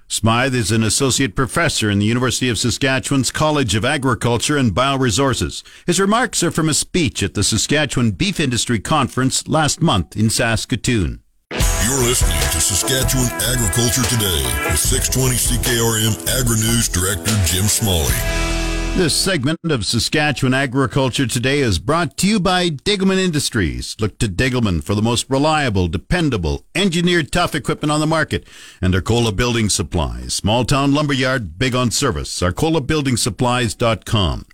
Smyth 0.07 0.53
is 0.53 0.71
an 0.71 0.83
associate 0.83 1.35
professor 1.35 1.89
in 1.89 1.97
the 1.97 2.05
University 2.05 2.49
of 2.49 2.59
Saskatchewan's 2.59 3.31
College 3.31 3.73
of 3.73 3.83
Agriculture 3.83 4.57
and 4.57 4.75
Bioresources. 4.75 5.63
His 5.87 5.99
remarks 5.99 6.43
are 6.43 6.51
from 6.51 6.69
a 6.69 6.73
speech 6.75 7.23
at 7.23 7.33
the 7.33 7.43
Saskatchewan 7.43 8.11
Beef 8.11 8.39
Industry 8.39 8.79
Conference 8.79 9.47
last 9.47 9.81
month 9.81 10.15
in 10.15 10.29
Saskatoon. 10.29 11.23
You're 11.49 12.03
listening 12.03 12.37
to 12.51 12.61
Saskatchewan 12.61 13.25
Agriculture 13.49 14.03
Today 14.03 14.43
with 14.69 14.77
620 14.77 15.35
CKRM 15.35 16.39
Agri 16.39 16.57
News 16.57 16.87
Director 16.89 17.33
Jim 17.47 17.65
Smalley. 17.65 18.50
This 18.97 19.15
segment 19.15 19.57
of 19.63 19.85
Saskatchewan 19.85 20.53
Agriculture 20.53 21.25
Today 21.25 21.59
is 21.59 21.79
brought 21.79 22.17
to 22.17 22.27
you 22.27 22.39
by 22.39 22.69
Degelman 22.69 23.17
Industries. 23.17 23.95
Look 23.99 24.19
to 24.19 24.27
Degelman 24.27 24.83
for 24.83 24.93
the 24.93 25.01
most 25.01 25.27
reliable, 25.29 25.87
dependable, 25.87 26.65
engineered 26.75 27.31
tough 27.31 27.55
equipment 27.55 27.91
on 27.91 28.01
the 28.01 28.05
market 28.05 28.45
and 28.79 28.93
Arcola 28.93 29.31
Building 29.31 29.69
Supplies. 29.69 30.35
Small 30.35 30.65
town 30.65 30.93
lumberyard, 30.93 31.57
big 31.57 31.73
on 31.73 31.89
service. 31.89 32.41
ArcolaBuildingSupplies.com. 32.41 34.45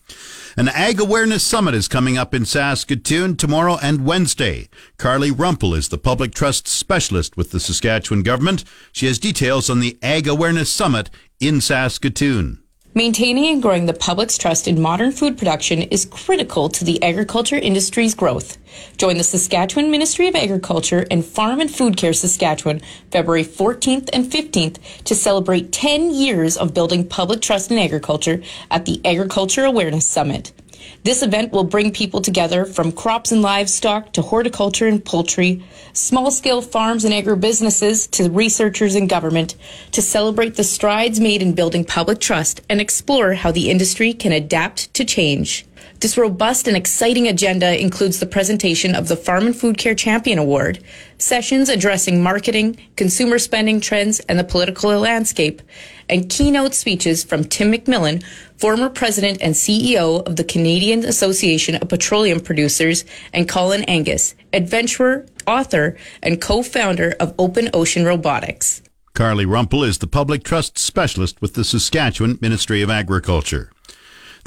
An 0.56 0.70
Ag 0.70 1.02
Awareness 1.02 1.44
Summit 1.44 1.74
is 1.74 1.88
coming 1.88 2.18
up 2.18 2.34
in 2.34 2.46
Saskatoon 2.46 3.38
tomorrow 3.38 3.78
and 3.82 4.06
Wednesday. 4.06 4.70
Carly 4.98 5.32
Rumpel 5.32 5.76
is 5.76 5.90
the 5.90 5.98
public 5.98 6.34
trust 6.34 6.68
specialist 6.68 7.36
with 7.36 7.52
the 7.52 7.60
Saskatchewan 7.60 8.24
government. 8.24 8.64
She 8.94 9.08
has 9.08 9.20
details 9.20 9.70
on 9.70 9.82
the 9.82 9.98
Ag 10.02 10.28
Awareness 10.28 10.72
Summit 10.72 11.10
in 11.40 11.60
Saskatoon. 11.60 12.64
Maintaining 12.98 13.46
and 13.46 13.62
growing 13.62 13.86
the 13.86 13.94
public's 13.94 14.40
trust 14.40 14.68
in 14.68 14.82
modern 14.82 15.12
food 15.12 15.38
production 15.38 15.84
is 15.84 16.04
critical 16.04 16.68
to 16.70 16.84
the 16.84 17.00
agriculture 17.04 17.56
industry's 17.56 18.16
growth. 18.16 18.58
Join 18.98 19.20
the 19.20 19.24
Saskatchewan 19.24 19.92
Ministry 19.92 20.28
of 20.28 20.36
Agriculture 20.36 21.06
and 21.12 21.24
Farm 21.24 21.62
and 21.62 21.70
Food 21.70 21.96
Care 21.96 22.14
Saskatchewan 22.14 22.82
February 23.12 23.44
14th 23.44 24.10
and 24.14 24.26
15th 24.26 24.80
to 25.04 25.14
celebrate 25.14 25.72
10 25.72 26.12
years 26.12 26.58
of 26.58 26.74
building 26.74 27.08
public 27.08 27.40
trust 27.40 27.70
in 27.70 27.78
agriculture 27.78 28.42
at 28.72 28.86
the 28.86 29.00
Agriculture 29.06 29.66
Awareness 29.66 30.08
Summit. 30.08 30.52
This 31.04 31.24
event 31.24 31.54
will 31.54 31.64
bring 31.64 31.92
people 31.92 32.22
together 32.22 32.66
from 32.66 32.92
crops 32.92 33.32
and 33.32 33.42
livestock 33.42 34.14
to 34.14 34.22
horticulture 34.22 34.88
and 34.88 35.04
poultry, 35.04 35.64
small 35.94 36.32
scale 36.32 36.62
farms 36.62 37.06
and 37.06 37.14
agribusinesses 37.14 38.10
to 38.12 38.30
researchers 38.30 38.96
and 38.96 39.08
government 39.10 39.56
to 39.92 40.02
celebrate 40.02 40.56
the 40.56 40.64
strides 40.64 41.20
made 41.20 41.42
in 41.42 41.54
building 41.54 41.86
public 41.86 42.20
trust 42.20 42.62
and 42.70 42.82
explore 42.82 43.34
how 43.34 43.52
the 43.52 43.70
industry 43.70 44.14
can 44.14 44.32
adapt 44.32 44.94
to 44.94 45.06
change. 45.06 45.66
This 46.00 46.18
robust 46.18 46.68
and 46.68 46.78
exciting 46.78 47.28
agenda 47.28 47.82
includes 47.82 48.20
the 48.20 48.28
presentation 48.28 48.94
of 48.94 49.08
the 49.08 49.16
Farm 49.16 49.48
and 49.48 49.56
Food 49.56 49.80
Care 49.80 49.96
Champion 49.96 50.38
Award, 50.38 50.80
sessions 51.18 51.70
addressing 51.70 52.22
marketing, 52.22 52.78
consumer 52.96 53.40
spending 53.40 53.82
trends, 53.82 54.20
and 54.22 54.38
the 54.38 54.44
political 54.44 54.92
landscape, 55.00 55.62
and 56.10 56.30
keynote 56.30 56.74
speeches 56.74 57.24
from 57.24 57.44
Tim 57.44 57.72
McMillan, 57.72 58.24
former 58.58 58.90
president 58.90 59.40
and 59.42 59.54
CEO 59.54 60.26
of 60.26 60.36
the 60.36 60.44
Canadian 60.44 61.06
Association 61.06 61.76
of 61.76 61.90
Petroleum 61.90 62.40
Producers, 62.40 63.06
and 63.34 63.48
Colin 63.48 63.84
Angus, 63.84 64.36
adventurer, 64.54 65.26
author, 65.46 65.98
and 66.22 66.42
co-founder 66.42 67.16
of 67.20 67.34
Open 67.38 67.70
Ocean 67.74 68.06
Robotics. 68.06 68.82
Carly 69.14 69.46
Rumpel 69.46 69.88
is 69.88 69.98
the 69.98 70.08
public 70.08 70.44
trust 70.44 70.78
specialist 70.78 71.42
with 71.42 71.56
the 71.56 71.64
Saskatchewan 71.64 72.38
Ministry 72.40 72.82
of 72.82 72.90
Agriculture. 72.90 73.72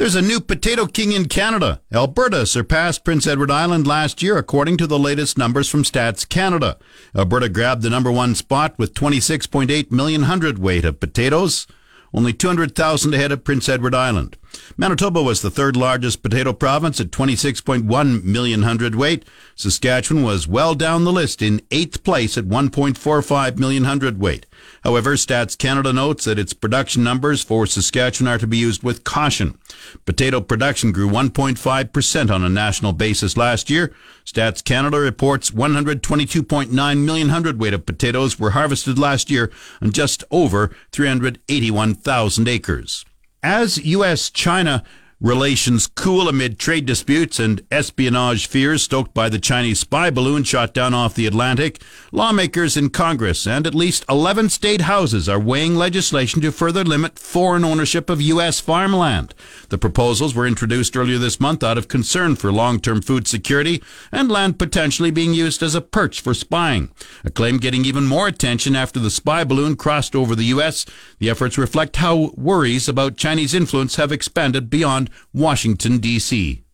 There's 0.01 0.15
a 0.15 0.23
new 0.23 0.41
potato 0.41 0.87
king 0.87 1.13
in 1.13 1.27
Canada. 1.27 1.83
Alberta 1.93 2.47
surpassed 2.47 3.05
Prince 3.05 3.27
Edward 3.27 3.51
Island 3.51 3.87
last 3.87 4.23
year, 4.23 4.39
according 4.39 4.79
to 4.79 4.87
the 4.87 4.99
latest 4.99 5.37
numbers 5.37 5.69
from 5.69 5.83
Stats 5.83 6.27
Canada. 6.27 6.79
Alberta 7.15 7.51
grabbed 7.51 7.83
the 7.83 7.91
number 7.91 8.11
one 8.11 8.35
spot 8.35 8.79
with 8.79 8.95
26.8 8.95 9.91
million 9.91 10.23
hundredweight 10.23 10.87
of 10.87 11.01
potatoes, 11.01 11.67
only 12.15 12.33
200,000 12.33 13.13
ahead 13.13 13.31
of 13.31 13.45
Prince 13.45 13.69
Edward 13.69 13.95
Island. 13.95 14.39
Manitoba 14.77 15.23
was 15.23 15.43
the 15.43 15.51
third 15.51 15.77
largest 15.77 16.23
potato 16.23 16.53
province 16.53 17.01
at 17.01 17.11
26.1 17.11 18.25
million 18.25 18.63
hundredweight. 18.63 19.25
Saskatchewan 19.55 20.23
was 20.23 20.49
well 20.49 20.75
down 20.75 21.05
the 21.05 21.13
list 21.13 21.43
in 21.43 21.61
eighth 21.71 22.03
place 22.03 22.39
at 22.39 22.47
1.45 22.47 23.59
million 23.59 23.85
hundredweight. 23.85 24.47
However, 24.83 25.15
Stats 25.15 25.57
Canada 25.57 25.93
notes 25.93 26.25
that 26.25 26.39
its 26.39 26.53
production 26.53 27.05
numbers 27.05 27.43
for 27.43 27.67
Saskatchewan 27.67 28.33
are 28.33 28.39
to 28.39 28.47
be 28.47 28.57
used 28.57 28.83
with 28.83 29.05
caution. 29.05 29.59
Potato 30.07 30.41
production 30.41 30.93
grew 30.93 31.09
1.5% 31.09 32.31
on 32.31 32.45
a 32.45 32.49
national 32.49 32.93
basis 32.93 33.37
last 33.37 33.71
year. 33.71 33.95
Stats 34.25 34.65
Canada 34.65 34.99
reports 34.99 35.51
122.9 35.51 37.05
million 37.05 37.29
hundredweight 37.29 37.75
of 37.75 37.87
potatoes 37.87 38.39
were 38.39 38.51
harvested 38.51 38.99
last 38.99 39.31
year 39.31 39.51
on 39.83 39.91
just 39.91 40.25
over 40.31 40.75
381,000 40.93 42.49
acres. 42.49 43.05
As 43.43 43.79
U.S. 43.85 44.31
China 44.31 44.85
Relations 45.23 45.87
cool 45.87 46.31
amid 46.31 46.59
trade 46.59 46.87
disputes 46.87 47.39
and 47.39 47.61
espionage 47.71 48.47
fears 48.47 48.85
stoked 48.85 49.13
by 49.13 49.29
the 49.29 49.39
Chinese 49.39 49.79
spy 49.79 50.09
balloon 50.09 50.45
shot 50.45 50.73
down 50.73 50.95
off 50.95 51.15
the 51.15 51.27
Atlantic. 51.27 51.83
Lawmakers 52.11 52.75
in 52.75 52.89
Congress 52.89 53.47
and 53.47 53.67
at 53.67 53.75
least 53.75 54.03
11 54.09 54.49
state 54.49 54.81
houses 54.81 55.29
are 55.29 55.39
weighing 55.39 55.77
legislation 55.77 56.41
to 56.41 56.51
further 56.51 56.85
limit 56.85 57.19
foreign 57.19 57.67
ownership 57.67 58.09
of 58.09 58.23
U.S. 58.23 58.61
farmland. 58.61 59.35
The 59.69 59.77
proposals 59.77 60.35
were 60.35 60.47
introduced 60.47 60.97
earlier 60.97 61.19
this 61.19 61.39
month 61.39 61.63
out 61.63 61.77
of 61.77 61.87
concern 61.87 62.35
for 62.35 62.51
long-term 62.51 63.03
food 63.03 63.29
security 63.29 63.83
and 64.11 64.31
land 64.31 64.59
potentially 64.59 65.11
being 65.11 65.35
used 65.35 65.63
as 65.63 65.75
a 65.75 65.83
perch 65.83 66.23
for 66.23 66.33
spying. 66.33 66.93
A 67.27 67.31
claim 67.31 67.59
getting 67.59 67.85
even 67.85 68.07
more 68.07 68.27
attention 68.27 68.75
after 68.75 68.99
the 68.99 69.11
spy 69.11 69.45
balloon 69.45 69.77
crossed 69.77 70.17
over 70.17 70.35
the 70.35 70.45
U.S. 70.45 70.87
The 71.19 71.29
efforts 71.29 71.59
reflect 71.59 71.97
how 71.97 72.31
worries 72.39 72.89
about 72.89 73.19
Chinese 73.19 73.53
influence 73.53 73.97
have 73.97 74.13
expanded 74.13 74.71
beyond 74.71 75.10
Washington, 75.33 75.99
D.C. 75.99 76.65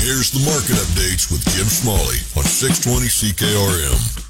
Here's 0.00 0.30
the 0.30 0.44
market 0.44 0.76
updates 0.76 1.32
with 1.32 1.42
Jim 1.56 1.66
Smalley 1.66 2.18
on 2.36 2.44
620 2.44 3.06
CKRM. 3.06 4.24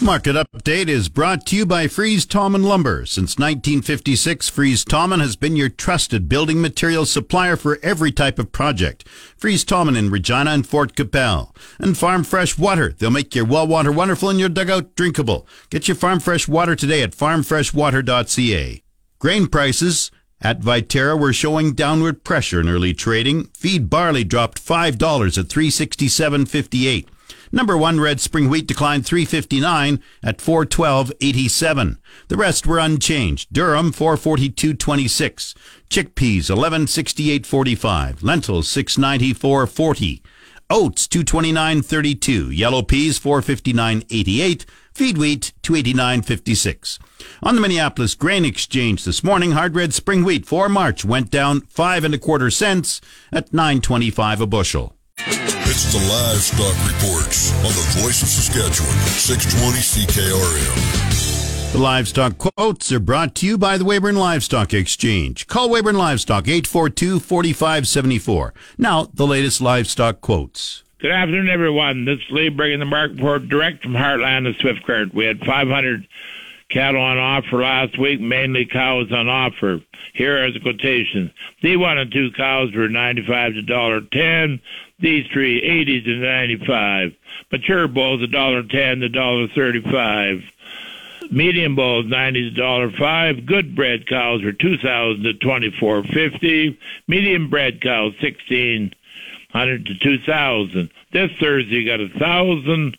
Market 0.00 0.36
update 0.36 0.86
is 0.86 1.08
brought 1.08 1.44
to 1.46 1.56
you 1.56 1.66
by 1.66 1.88
Fries 1.88 2.24
Tallman 2.24 2.62
Lumber. 2.62 3.04
Since 3.04 3.36
1956, 3.36 4.48
Fries 4.48 4.84
Tallman 4.84 5.18
has 5.18 5.34
been 5.34 5.56
your 5.56 5.68
trusted 5.68 6.28
building 6.28 6.60
materials 6.60 7.10
supplier 7.10 7.56
for 7.56 7.80
every 7.82 8.12
type 8.12 8.38
of 8.38 8.52
project. 8.52 9.08
Fries 9.36 9.64
Tallman 9.64 9.96
in 9.96 10.08
Regina 10.08 10.50
and 10.50 10.64
Fort 10.64 10.94
Qu'Appelle. 10.94 11.52
And 11.80 11.98
Farm 11.98 12.22
Fresh 12.22 12.56
Water. 12.56 12.94
They'll 12.96 13.10
make 13.10 13.34
your 13.34 13.44
well 13.44 13.66
water 13.66 13.90
wonderful 13.90 14.30
and 14.30 14.38
your 14.38 14.48
dugout 14.48 14.94
drinkable. 14.94 15.48
Get 15.68 15.88
your 15.88 15.96
Farm 15.96 16.20
Fresh 16.20 16.46
Water 16.46 16.76
today 16.76 17.02
at 17.02 17.10
farmfreshwater.ca. 17.10 18.82
Grain 19.18 19.46
prices 19.48 20.12
at 20.40 20.60
Viterra 20.60 21.18
were 21.18 21.32
showing 21.32 21.72
downward 21.72 22.24
pressure 22.24 22.60
in 22.60 22.68
early 22.68 22.94
trading. 22.94 23.44
Feed 23.54 23.90
barley 23.90 24.24
dropped 24.24 24.64
$5 24.64 24.92
at 25.38 25.46
367.58. 25.46 27.06
Number 27.50 27.76
one 27.76 27.98
red 27.98 28.20
spring 28.20 28.48
wheat 28.48 28.66
declined 28.66 29.06
359 29.06 30.02
at 30.22 30.38
412.87. 30.38 31.96
The 32.28 32.36
rest 32.36 32.66
were 32.66 32.78
unchanged. 32.78 33.52
Durum 33.52 33.90
442.26. 33.90 35.54
Chickpeas 35.88 36.50
1168.45. 36.50 38.22
Lentils 38.22 38.68
694.40. 38.68 40.20
Oats 40.70 41.08
229.32. 41.08 42.54
Yellow 42.54 42.82
peas 42.82 43.18
459.88. 43.18 44.66
Feed 44.98 45.16
wheat 45.16 45.52
289.56. 45.62 46.98
On 47.40 47.54
the 47.54 47.60
Minneapolis 47.60 48.16
Grain 48.16 48.44
Exchange 48.44 49.04
this 49.04 49.22
morning, 49.22 49.52
hard 49.52 49.76
red 49.76 49.94
spring 49.94 50.24
wheat 50.24 50.44
for 50.44 50.68
March 50.68 51.04
went 51.04 51.30
down 51.30 51.60
five 51.68 52.02
and 52.02 52.14
a 52.14 52.18
quarter 52.18 52.50
cents 52.50 53.00
at 53.30 53.52
9.25 53.52 54.40
a 54.40 54.46
bushel. 54.48 54.96
It's 55.18 55.92
the 55.92 56.00
Livestock 56.00 56.74
Reports 56.84 57.52
on 57.58 57.62
the 57.62 58.00
Voice 58.02 58.22
of 58.22 58.28
Saskatchewan, 58.28 58.98
620 59.06 59.78
CKRM. 59.78 61.72
The 61.72 61.78
livestock 61.78 62.36
quotes 62.38 62.90
are 62.90 62.98
brought 62.98 63.36
to 63.36 63.46
you 63.46 63.56
by 63.56 63.78
the 63.78 63.84
Weyburn 63.84 64.16
Livestock 64.16 64.74
Exchange. 64.74 65.46
Call 65.46 65.70
Weyburn 65.70 65.96
Livestock 65.96 66.46
842-4574. 66.46 68.50
Now, 68.76 69.06
the 69.14 69.28
latest 69.28 69.60
livestock 69.60 70.20
quotes. 70.20 70.82
Good 71.00 71.12
afternoon, 71.12 71.48
everyone. 71.48 72.06
This 72.06 72.18
is 72.18 72.30
Lee 72.32 72.48
bringing 72.48 72.80
the 72.80 72.84
market 72.84 73.18
report 73.18 73.48
direct 73.48 73.84
from 73.84 73.92
Heartland 73.92 74.48
of 74.48 74.56
Swift 74.56 74.82
Current. 74.82 75.14
We 75.14 75.26
had 75.26 75.38
500 75.38 76.08
cattle 76.70 77.00
on 77.00 77.16
offer 77.18 77.62
last 77.62 77.96
week, 77.96 78.20
mainly 78.20 78.66
cows 78.66 79.12
on 79.12 79.28
offer. 79.28 79.80
Here 80.12 80.44
are 80.44 80.50
the 80.50 80.58
quotations. 80.58 81.30
D1 81.62 82.02
and 82.02 82.10
2 82.10 82.32
cows 82.32 82.74
were 82.74 82.88
95 82.88 83.54
to 83.54 83.62
$1.10. 83.62 84.60
These 84.98 85.26
three, 85.32 85.62
80 85.62 86.02
to 86.02 86.16
95. 86.16 87.12
Mature 87.52 87.86
bulls, 87.86 88.20
$1.10 88.22 88.68
to 88.68 89.08
$1.35. 89.08 90.42
Medium 91.30 91.76
bulls, 91.76 92.06
90 92.06 92.54
to 92.54 92.60
$1.05. 92.60 93.46
Good 93.46 93.76
bred 93.76 94.08
cows 94.08 94.42
were 94.42 94.50
2,000 94.50 95.22
to 95.22 95.34
24.50. 95.34 96.76
Medium 97.06 97.48
bred 97.50 97.80
cows, 97.80 98.14
1,600 99.52 99.86
to 99.86 99.94
2,000. 99.98 100.90
This 101.12 101.30
Thursday, 101.40 101.76
you 101.76 101.86
got 101.86 102.00
a 102.00 102.08
thousand 102.18 102.96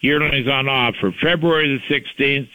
yearlings 0.00 0.48
on 0.48 0.68
offer. 0.68 1.12
February 1.20 1.82
the 1.88 1.94
16th, 1.94 2.48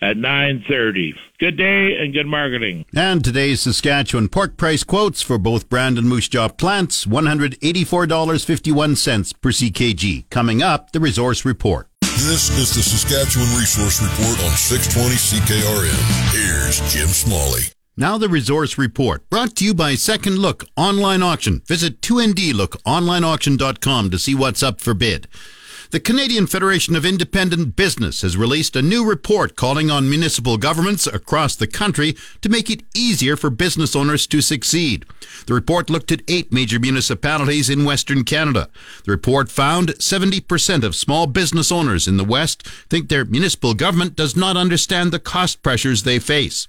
at 0.00 0.16
9.30. 0.16 1.14
Good 1.38 1.56
day 1.56 1.96
and 1.98 2.12
good 2.12 2.26
marketing. 2.26 2.84
And 2.94 3.24
today's 3.24 3.62
Saskatchewan 3.62 4.28
pork 4.28 4.56
price 4.56 4.84
quotes 4.84 5.22
for 5.22 5.38
both 5.38 5.68
brand 5.68 5.98
and 5.98 6.08
moose 6.08 6.28
jaw 6.28 6.46
plants, 6.48 7.04
$184.51 7.06 9.40
per 9.40 9.50
CKG. 9.50 10.30
Coming 10.30 10.62
up, 10.62 10.92
the 10.92 11.00
resource 11.00 11.44
report. 11.44 11.88
This 12.00 12.48
is 12.50 12.72
the 12.74 12.82
Saskatchewan 12.82 13.48
Resource 13.56 14.02
Report 14.02 14.42
on 14.44 14.50
620 14.56 15.14
CKRM. 15.14 16.32
Here's 16.32 16.80
Jim 16.92 17.08
Smalley. 17.08 17.62
Now 18.00 18.16
the 18.16 18.28
resource 18.28 18.78
report, 18.78 19.28
brought 19.28 19.56
to 19.56 19.64
you 19.64 19.74
by 19.74 19.96
Second 19.96 20.38
Look 20.38 20.66
Online 20.76 21.20
Auction. 21.20 21.62
Visit 21.66 22.00
2ndlookonlineauction.com 22.00 24.10
to 24.10 24.18
see 24.20 24.36
what's 24.36 24.62
up 24.62 24.80
for 24.80 24.94
bid. 24.94 25.26
The 25.90 25.98
Canadian 25.98 26.46
Federation 26.46 26.94
of 26.94 27.04
Independent 27.04 27.74
Business 27.74 28.22
has 28.22 28.36
released 28.36 28.76
a 28.76 28.82
new 28.82 29.04
report 29.04 29.56
calling 29.56 29.90
on 29.90 30.08
municipal 30.08 30.58
governments 30.58 31.08
across 31.08 31.56
the 31.56 31.66
country 31.66 32.14
to 32.40 32.48
make 32.48 32.70
it 32.70 32.84
easier 32.94 33.36
for 33.36 33.50
business 33.50 33.96
owners 33.96 34.28
to 34.28 34.40
succeed. 34.42 35.04
The 35.46 35.54
report 35.54 35.90
looked 35.90 36.12
at 36.12 36.22
eight 36.28 36.52
major 36.52 36.78
municipalities 36.78 37.68
in 37.68 37.84
Western 37.84 38.22
Canada. 38.22 38.68
The 39.06 39.10
report 39.10 39.50
found 39.50 39.88
70% 39.94 40.84
of 40.84 40.94
small 40.94 41.26
business 41.26 41.72
owners 41.72 42.06
in 42.06 42.16
the 42.16 42.22
West 42.22 42.64
think 42.88 43.08
their 43.08 43.24
municipal 43.24 43.74
government 43.74 44.14
does 44.14 44.36
not 44.36 44.56
understand 44.56 45.10
the 45.10 45.18
cost 45.18 45.64
pressures 45.64 46.04
they 46.04 46.20
face. 46.20 46.68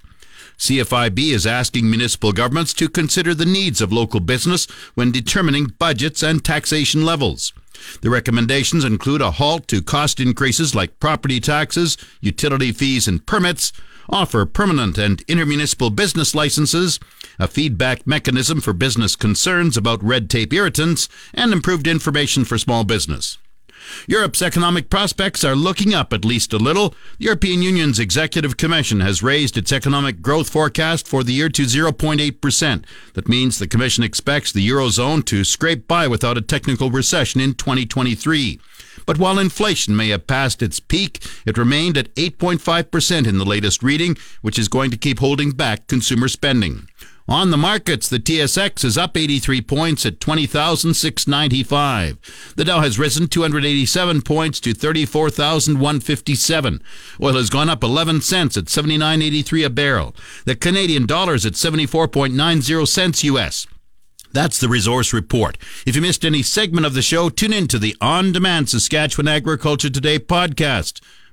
CFIB 0.59 1.31
is 1.31 1.47
asking 1.47 1.89
municipal 1.89 2.33
governments 2.33 2.73
to 2.73 2.89
consider 2.89 3.33
the 3.33 3.45
needs 3.45 3.79
of 3.79 3.93
local 3.93 4.19
business 4.19 4.65
when 4.93 5.11
determining 5.11 5.67
budgets 5.79 6.21
and 6.21 6.43
taxation 6.43 7.05
levels. 7.05 7.53
The 8.01 8.09
recommendations 8.09 8.83
include 8.83 9.21
a 9.21 9.31
halt 9.31 9.69
to 9.69 9.81
cost 9.81 10.19
increases 10.19 10.75
like 10.75 10.99
property 10.99 11.39
taxes, 11.39 11.97
utility 12.19 12.73
fees, 12.73 13.07
and 13.07 13.25
permits, 13.25 13.71
offer 14.09 14.45
permanent 14.45 14.97
and 14.97 15.25
intermunicipal 15.27 15.95
business 15.95 16.35
licenses, 16.35 16.99
a 17.39 17.47
feedback 17.47 18.05
mechanism 18.05 18.59
for 18.59 18.73
business 18.73 19.15
concerns 19.15 19.77
about 19.77 20.03
red 20.03 20.29
tape 20.29 20.51
irritants, 20.51 21.07
and 21.33 21.53
improved 21.53 21.87
information 21.87 22.43
for 22.43 22.57
small 22.57 22.83
business. 22.83 23.37
Europe's 24.07 24.41
economic 24.41 24.89
prospects 24.89 25.43
are 25.43 25.55
looking 25.55 25.93
up 25.93 26.13
at 26.13 26.25
least 26.25 26.53
a 26.53 26.57
little. 26.57 26.89
The 27.17 27.25
European 27.25 27.61
Union's 27.61 27.99
Executive 27.99 28.57
Commission 28.57 28.99
has 29.01 29.23
raised 29.23 29.57
its 29.57 29.71
economic 29.71 30.21
growth 30.21 30.49
forecast 30.49 31.07
for 31.07 31.23
the 31.23 31.33
year 31.33 31.49
to 31.49 31.63
0.8%. 31.63 32.85
That 33.13 33.29
means 33.29 33.59
the 33.59 33.67
Commission 33.67 34.03
expects 34.03 34.51
the 34.51 34.67
Eurozone 34.67 35.25
to 35.25 35.43
scrape 35.43 35.87
by 35.87 36.07
without 36.07 36.37
a 36.37 36.41
technical 36.41 36.91
recession 36.91 37.41
in 37.41 37.53
2023. 37.53 38.59
But 39.05 39.17
while 39.17 39.39
inflation 39.39 39.95
may 39.95 40.09
have 40.09 40.27
passed 40.27 40.61
its 40.61 40.79
peak, 40.79 41.23
it 41.45 41.57
remained 41.57 41.97
at 41.97 42.13
8.5% 42.15 43.27
in 43.27 43.37
the 43.37 43.45
latest 43.45 43.81
reading, 43.81 44.17
which 44.41 44.59
is 44.59 44.67
going 44.67 44.91
to 44.91 44.97
keep 44.97 45.19
holding 45.19 45.51
back 45.51 45.87
consumer 45.87 46.27
spending. 46.27 46.87
On 47.29 47.51
the 47.51 47.57
markets, 47.57 48.09
the 48.09 48.17
TSX 48.17 48.83
is 48.83 48.97
up 48.97 49.15
83 49.15 49.61
points 49.61 50.03
at 50.03 50.19
20,695. 50.19 52.53
The 52.55 52.65
Dow 52.65 52.79
has 52.79 52.97
risen 52.97 53.27
287 53.27 54.23
points 54.23 54.59
to 54.61 54.73
34,157. 54.73 56.81
Oil 57.21 57.33
has 57.35 57.51
gone 57.51 57.69
up 57.69 57.83
11 57.83 58.21
cents 58.21 58.57
at 58.57 58.65
79.83 58.65 59.63
a 59.63 59.69
barrel. 59.69 60.15
The 60.45 60.55
Canadian 60.55 61.05
dollar 61.05 61.35
is 61.35 61.45
at 61.45 61.53
74.90 61.53 62.87
cents 62.87 63.23
US. 63.23 63.67
That's 64.33 64.59
the 64.59 64.67
resource 64.67 65.13
report. 65.13 65.59
If 65.85 65.95
you 65.95 66.01
missed 66.01 66.25
any 66.25 66.41
segment 66.41 66.87
of 66.87 66.95
the 66.95 67.03
show, 67.03 67.29
tune 67.29 67.53
in 67.53 67.67
to 67.67 67.77
the 67.77 67.95
On 68.01 68.31
Demand 68.31 68.69
Saskatchewan 68.69 69.27
Agriculture 69.27 69.91
Today 69.91 70.17
podcast. 70.17 70.99